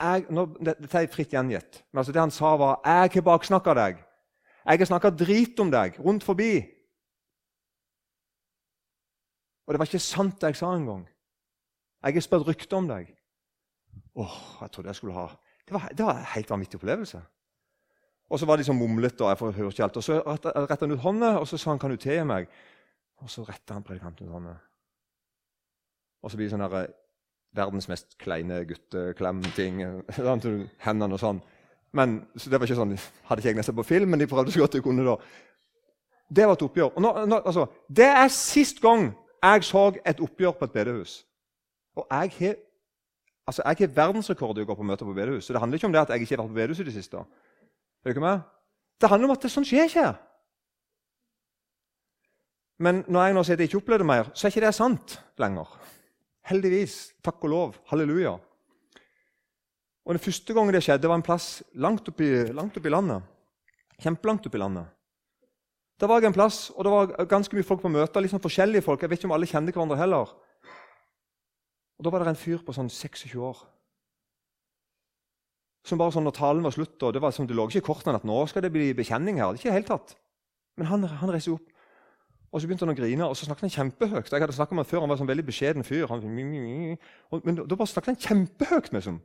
[0.00, 1.82] jeg, nå, Dette er fritt gjengitt.
[1.92, 3.98] Men altså det han sa, var 'Jeg har baksnakka deg.
[4.64, 6.66] Jeg har snakka drit om deg rundt forbi.'
[9.66, 11.04] Og det var ikke sant det jeg sa engang.
[12.02, 13.12] Jeg har spurt rykte om deg.
[14.18, 15.28] Åh, jeg trodde jeg skulle ha
[15.66, 17.20] Det var, det var en helt vanvittig opplevelse.
[18.30, 19.96] Og så var de sånn mumlete, og jeg hørte ikke alt.
[19.96, 22.48] Og så retta han ut hånda, og så sa han 'Kan du tilgi meg?'
[23.22, 24.56] Og så retta han predikanten ut hånda.
[26.22, 26.92] Og så blir det sånn der,
[27.52, 30.02] verdens mest kleine gutteklem-ting.
[30.86, 31.42] Hendene og sånn.
[31.92, 32.94] Men, så det var ikke sånn,
[33.26, 35.06] Hadde ikke jeg nesten på film, men de prøvde så godt de kunne.
[35.06, 35.16] da.
[36.30, 36.94] Det var et oppgjør.
[37.02, 39.10] Nå, nå, altså, det er sist gang
[39.42, 41.20] jeg så et oppgjør på et bedehus.
[41.98, 42.54] Og jeg har
[43.46, 43.62] altså,
[43.96, 45.44] verdensrekord i å gå på møter på bedehus.
[45.44, 46.94] Så det handler ikke om det at jeg ikke har vært på bedehus i det
[46.94, 47.24] siste.
[48.04, 48.26] Er du?
[49.00, 50.10] Det handler om at det sånn skjer ikke.
[52.80, 55.18] Men når jeg nå sier at jeg ikke opplevde mer, så er ikke det sant
[55.40, 55.74] lenger.
[56.48, 56.94] Heldigvis.
[57.24, 57.74] Takk og lov.
[57.90, 58.38] Halleluja.
[60.10, 63.22] Og Den første gangen det skjedde, var en plass langt oppi, langt oppi landet.
[64.02, 64.88] Kjempelangt oppi landet.
[66.02, 68.20] Der var jeg en plass, og det var ganske mye folk på møter.
[68.20, 69.02] liksom forskjellige folk.
[69.02, 70.34] Jeg vet ikke om alle kjente hverandre heller.
[71.98, 73.56] Og Da var det en fyr på sånn 26 år.
[75.84, 77.86] Som bare sånn, når talen var slutt, og det var som det lå ikke i
[77.86, 79.54] kortene at nå skal det bli bekjenning her.
[79.54, 80.16] Er ikke helt tatt.
[80.76, 81.68] Men han, han reiste opp.
[82.50, 84.26] Og så begynte han å grine, og så snakket han kjempehøyt.
[84.26, 86.08] Jeg hadde snakket med han før, han var en sånn veldig beskjeden fyr.
[86.10, 88.90] Han, men da bare snakket han kjempehøyt.
[88.90, 89.20] Liksom.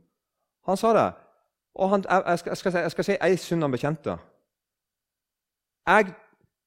[0.66, 1.06] Han sa det.
[1.76, 4.16] Og han, jeg, skal, jeg, skal, jeg skal si ei synd han bekjente.
[5.86, 6.12] Jeg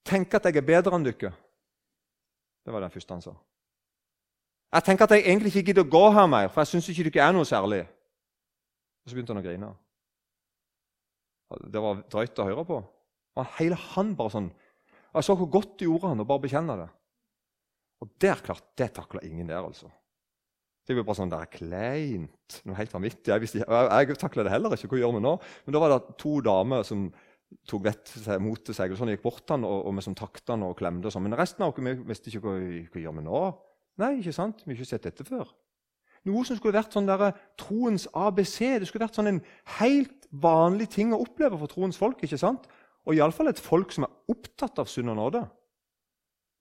[0.07, 1.33] tenker at jeg er bedre enn dere.
[2.65, 3.33] Det var det første han sa.
[4.69, 7.09] Jeg tenker at jeg egentlig ikke gidder å gå her mer, for jeg syns ikke
[7.09, 7.81] dere er noe særlig.
[9.03, 9.73] Og så begynte han å grine.
[11.73, 12.79] Det var drøyt å høre på.
[13.39, 14.51] Og hele han bare sånn
[15.09, 16.89] jeg så hvor godt det gjorde han å bare bekjenne det.
[17.99, 19.89] Og der klart, det takla ingen der, altså.
[20.89, 22.55] Det var bare sånn der kleint.
[22.65, 23.29] Noe helt vanvittig.
[23.29, 24.87] Jeg, visste, jeg, jeg takla det heller ikke.
[24.89, 25.33] Hva gjør vi nå?
[25.67, 27.03] Men da var det to damer som
[27.69, 28.89] tok vett mot seg.
[28.89, 31.05] og sånn, gikk bort han, og, og vi som takta han og klemte.
[31.05, 31.27] Og sånn.
[31.27, 32.55] Men resten av oss vi visste ikke hva,
[32.89, 33.43] hva gjør vi nå.
[34.01, 34.65] Nei, ikke sant?
[34.65, 35.53] Vi har ikke sett dette før.
[36.25, 38.57] Noe som skulle vært sånn der, troens ABC.
[38.81, 39.41] Det skulle vært sånn en
[39.77, 42.25] helt vanlig ting å oppleve for troens folk.
[42.25, 42.65] ikke sant?
[43.05, 45.45] Og iallfall et folk som er opptatt av synd og nåde.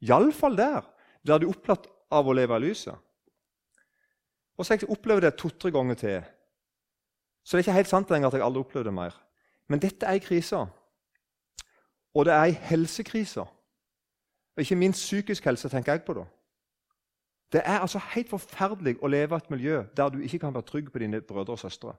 [0.05, 0.85] Iallfall der
[1.26, 2.95] Der de opptatt av å leve i lyset.
[4.59, 6.22] Og så har jeg opplevd det to-tre ganger til.
[7.44, 9.14] Så det er ikke helt sant lenger at jeg aldri opplevde det mer.
[9.68, 10.64] Men dette er ei krise.
[12.14, 13.40] Og det er ei helsekrise.
[13.40, 16.26] Og ikke minst psykisk helse, tenker jeg på da.
[17.52, 20.68] Det er altså helt forferdelig å leve i et miljø der du ikke kan være
[20.68, 21.94] trygg på dine brødre og søstre.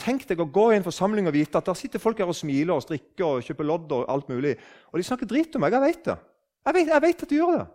[0.00, 2.36] Tenk deg å gå i en forsamling og vite at der sitter folk her og
[2.38, 3.92] smiler og strikker og kjøper lodd.
[3.92, 4.54] Og alt mulig.
[4.92, 5.76] Og de snakker dritt om meg.
[5.76, 6.16] Jeg vet det.
[6.64, 7.66] Jeg vet, jeg vet at de gjør det.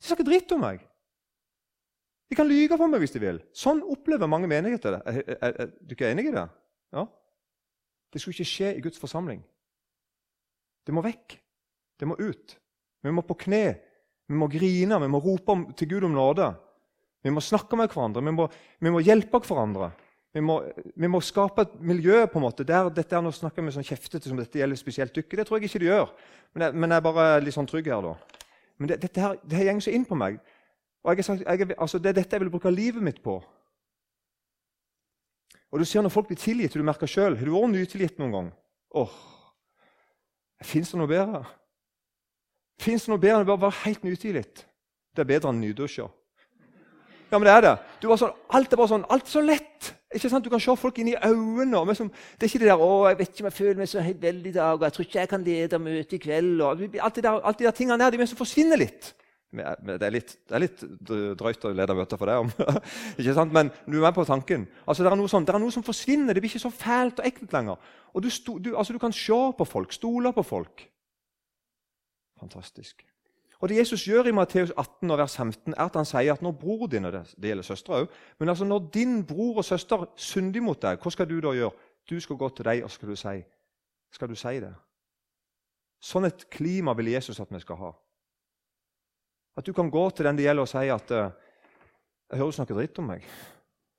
[0.00, 0.82] De snakker dritt om meg.
[2.30, 3.40] De kan lyge for meg hvis de vil.
[3.56, 5.00] Sånn opplever mange menigheter det.
[5.10, 6.46] Er, er, er, du ikke enig i det?
[6.94, 7.04] Ja?
[8.10, 9.40] Det skulle ikke skje i Guds forsamling.
[10.86, 11.34] Det må vekk.
[11.98, 12.54] Det må ut.
[13.02, 13.64] Vi må på kne.
[14.30, 15.00] Vi må grine.
[15.02, 16.52] Vi må rope til Gud om nåde.
[17.26, 18.22] Vi må snakke med hverandre.
[18.24, 18.46] Vi må,
[18.78, 19.90] vi må hjelpe hverandre.
[20.30, 20.60] Vi må,
[20.94, 23.86] vi må, skape et miljø på en måte, der dette er, Nå snakker vi sånn
[23.86, 25.40] kjeftete som dette gjelder spesielt dere.
[25.40, 26.12] Det tror jeg ikke de gjør.
[26.54, 28.06] Men jeg, men jeg er bare litt sånn trygg her.
[28.06, 28.44] da.
[28.78, 30.38] Men det, dette her, det her går så inn på meg.
[31.04, 33.40] Og jeg, sagt, jeg, altså, Det er dette jeg vil bruke livet mitt på.
[35.70, 38.32] Og du ser Når folk blir tilgitt, du merker sjøl Har du vært nytilgitt noen
[38.32, 38.50] gang?
[39.00, 39.14] Åh,
[40.60, 41.44] Fins det noe bedre?
[42.80, 44.64] Fins det noe bedre enn å være helt nytilgitt?
[45.14, 46.08] Det er bedre enn nydusja.
[47.30, 47.72] Ja, men det er det.
[48.04, 49.90] Altså, alt er bare sånn, alt er så lett.
[50.10, 50.44] Ikke sant?
[50.44, 51.84] Du kan se folk inn i øynene.
[51.86, 54.00] Liksom, det er ikke det der 'Å, jeg vet ikke om jeg føler meg så
[54.00, 56.62] helt i dag', og 'jeg tror ikke jeg kan lede møtet i kveld'.
[56.62, 56.70] Og,
[57.00, 59.14] alt, de der, der tingene der, de som forsvinner litt.
[59.50, 60.82] Det er litt, det er litt
[61.38, 62.68] drøyt å lede møter for det
[63.18, 63.50] ikke sant?
[63.54, 64.68] Men du er med på tanken.
[64.84, 66.36] Altså, det, er noe sånt, det er noe som forsvinner.
[66.36, 67.92] Det blir ikke så fælt og ekkelt lenger.
[68.14, 68.30] Og du,
[68.62, 70.84] du, altså, du kan se på folk, stole på folk.
[72.38, 73.02] Fantastisk.
[73.60, 76.54] Og Det Jesus gjør i Matteus 18, vers 15, er at han sier at når
[76.56, 80.60] bror din det, det gjelder søstre også, men altså når din bror og søster synder
[80.64, 81.74] mot deg, hva skal du da gjøre?
[82.10, 83.34] Du skal gå til deg og skal du si,
[84.12, 84.72] skal du si det.
[86.00, 87.90] Sånn et klima vil Jesus at vi skal ha.
[89.56, 91.30] At du kan gå til den det gjelder, og si at uh,
[92.30, 93.26] 'Jeg hører du snakker dritt om meg.'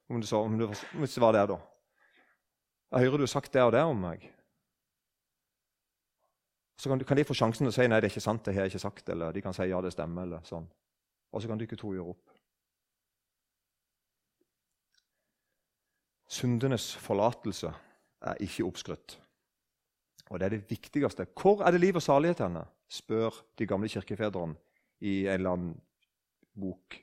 [0.10, 1.58] Om du, så, om du, hvis det var der, da.
[2.92, 4.32] 'Jeg hører du har sagt det og det om meg.'
[6.78, 8.56] Så kan, kan, de få sjansen til å si nei, det er ikke sant, det
[8.56, 9.10] har jeg ikke sagt.
[9.10, 10.24] Eller de kan si ja, det stemmer.
[10.24, 10.66] eller sånn.
[11.32, 12.32] Og så kan dere to gjøre opp.
[16.32, 17.70] Syndenes forlatelse
[18.22, 19.20] er ikke oppskrytt.
[20.32, 21.28] Og det er det viktigste.
[21.38, 22.66] Hvor er det liv og salighet henne?
[22.92, 24.58] spør de gamle kirkefedrene
[25.02, 25.76] i en eller annen
[26.58, 26.98] bok.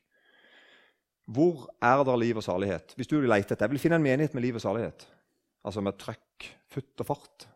[1.29, 2.95] Hvor er det liv og salighet?
[2.97, 5.05] Hvis du vil lete etter, Jeg vil finne en menighet med liv og salighet.
[5.65, 7.49] Altså med trøkk, futt og fart.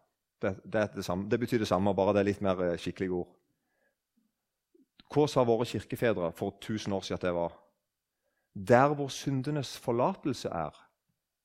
[0.42, 3.30] Det, det, det, det betyr det samme, bare det er litt mer eh, skikkelige ord.
[5.12, 7.52] Hva sa våre kirkefedre for 1000 år siden at det var?
[8.52, 10.76] Der hvor syndenes forlatelse er,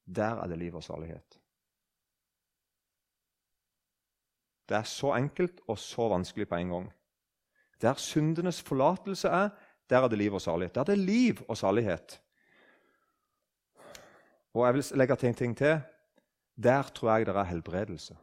[0.08, 1.40] der er det liv og salighet.
[4.68, 6.88] Det er så enkelt og så vanskelig på en gang.
[7.82, 9.50] Der syndenes forlatelse er,
[9.90, 10.76] der er det liv og salighet.
[10.76, 12.22] Der er det liv og salighet.
[14.54, 15.82] Og jeg vil legge til en ting til.
[16.64, 18.18] Der tror jeg det er helbredelse.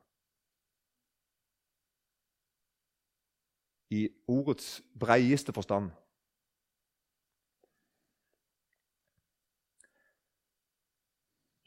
[3.90, 5.90] I ordets breieste forstand.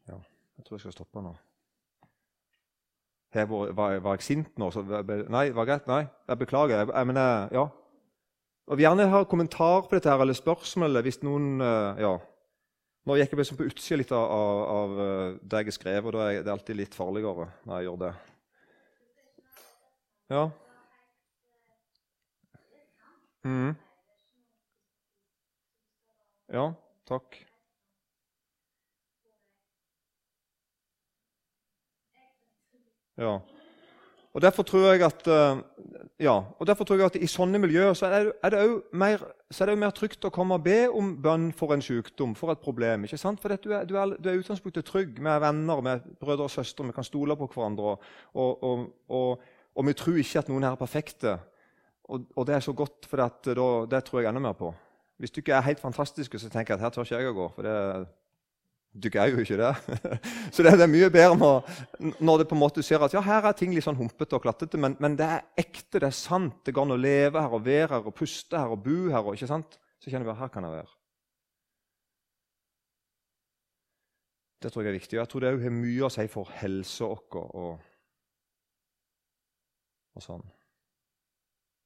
[0.07, 0.13] Ja,
[0.57, 1.35] jeg tror jeg skal stoppe nå.
[3.45, 4.71] Var, var, var, jeg sint nå?
[4.73, 4.81] Så,
[5.29, 5.85] nei, var greit?
[5.89, 6.81] Nei, jeg beklager.
[6.81, 7.67] Jeg, jeg mener, ja.
[8.67, 12.17] Og Vi gjerne ha kommentar på dette her, eller spørsmål hvis noen eh, ja.
[13.07, 14.31] Nå gikk jeg liksom på utsida litt av,
[14.67, 17.88] av, eh, det jeg har skrevet, og da er det alltid litt farligere når jeg
[17.88, 18.13] gjør det.
[20.35, 20.43] Ja.
[23.47, 23.75] Mm.
[26.51, 26.65] Ja,
[27.07, 27.46] takk.
[33.18, 33.38] Ja.
[34.38, 35.57] Og Derfor tror jeg at, uh,
[36.20, 40.28] ja, tror jeg at i sånne miljøer så er det, er mer, er mer trygt
[40.28, 43.07] å komme og be om bønn for en sykdom, for et problem.
[43.07, 43.41] ikke sant?
[43.41, 46.86] For du er, du er, du er utgangspunktet trygg med venner, med brødre og søstre.
[46.86, 47.95] Vi kan stole på hverandre.
[48.34, 49.41] Og, og, og,
[49.74, 51.34] og, vi tror ikke at noen her er perfekte.
[52.05, 53.57] Og, det er så godt, for det,
[53.89, 54.70] det tror jeg enda mer på.
[55.18, 57.38] Hvis du ikke er helt fantastiske, så tenker jeg at her tør ikke jeg å
[57.41, 57.49] gå.
[57.55, 58.05] for det
[58.97, 59.71] du greier jo ikke det.
[60.53, 63.57] Så det, er mye bedre når, det på en måte ser at ja, her er
[63.57, 66.61] ting litt sånn humpete og klattete, men, men, det er ekte, det er sant.
[66.65, 69.21] Det går an å leve her og være her og puste her og bo her.
[69.23, 69.77] Og, ikke sant?
[70.01, 70.93] Så kjenner vi at her kan jeg være.
[74.63, 75.19] Det tror jeg er viktig.
[75.19, 77.83] Jeg tror det har mye å si for helsa vår og,
[80.17, 80.47] og, sånn.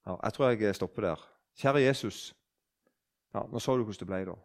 [0.07, 1.25] Ja, jeg tror jeg stopper der.
[1.59, 2.29] Kjære Jesus.
[3.35, 4.37] Ja, Nå så du hvordan det ble, da.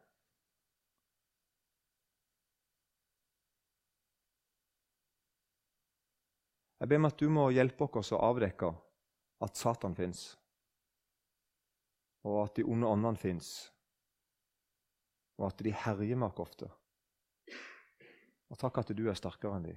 [6.81, 8.69] Jeg ber om at du må hjelpe oss å avdekke
[9.45, 10.29] at Satan fins,
[12.27, 13.51] og at de onde åndene fins,
[15.39, 16.69] og at de herjer oss ofte.
[18.51, 19.75] Og takk at du er sterkere enn de.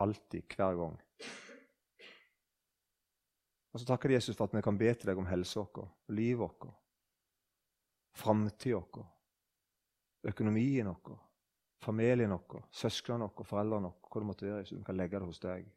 [0.00, 0.98] Alltid, hver gang.
[3.70, 5.90] Og så takker jeg Jesus for at vi kan be til deg om helsa vår,
[6.16, 6.70] livet vårt,
[8.18, 9.10] framtida vår,
[10.32, 11.20] økonomien vår,
[11.84, 14.66] familien vår, søsknene våre, foreldrene våre, hva det måtte være.
[14.66, 15.70] Så vi kan legge det hos deg.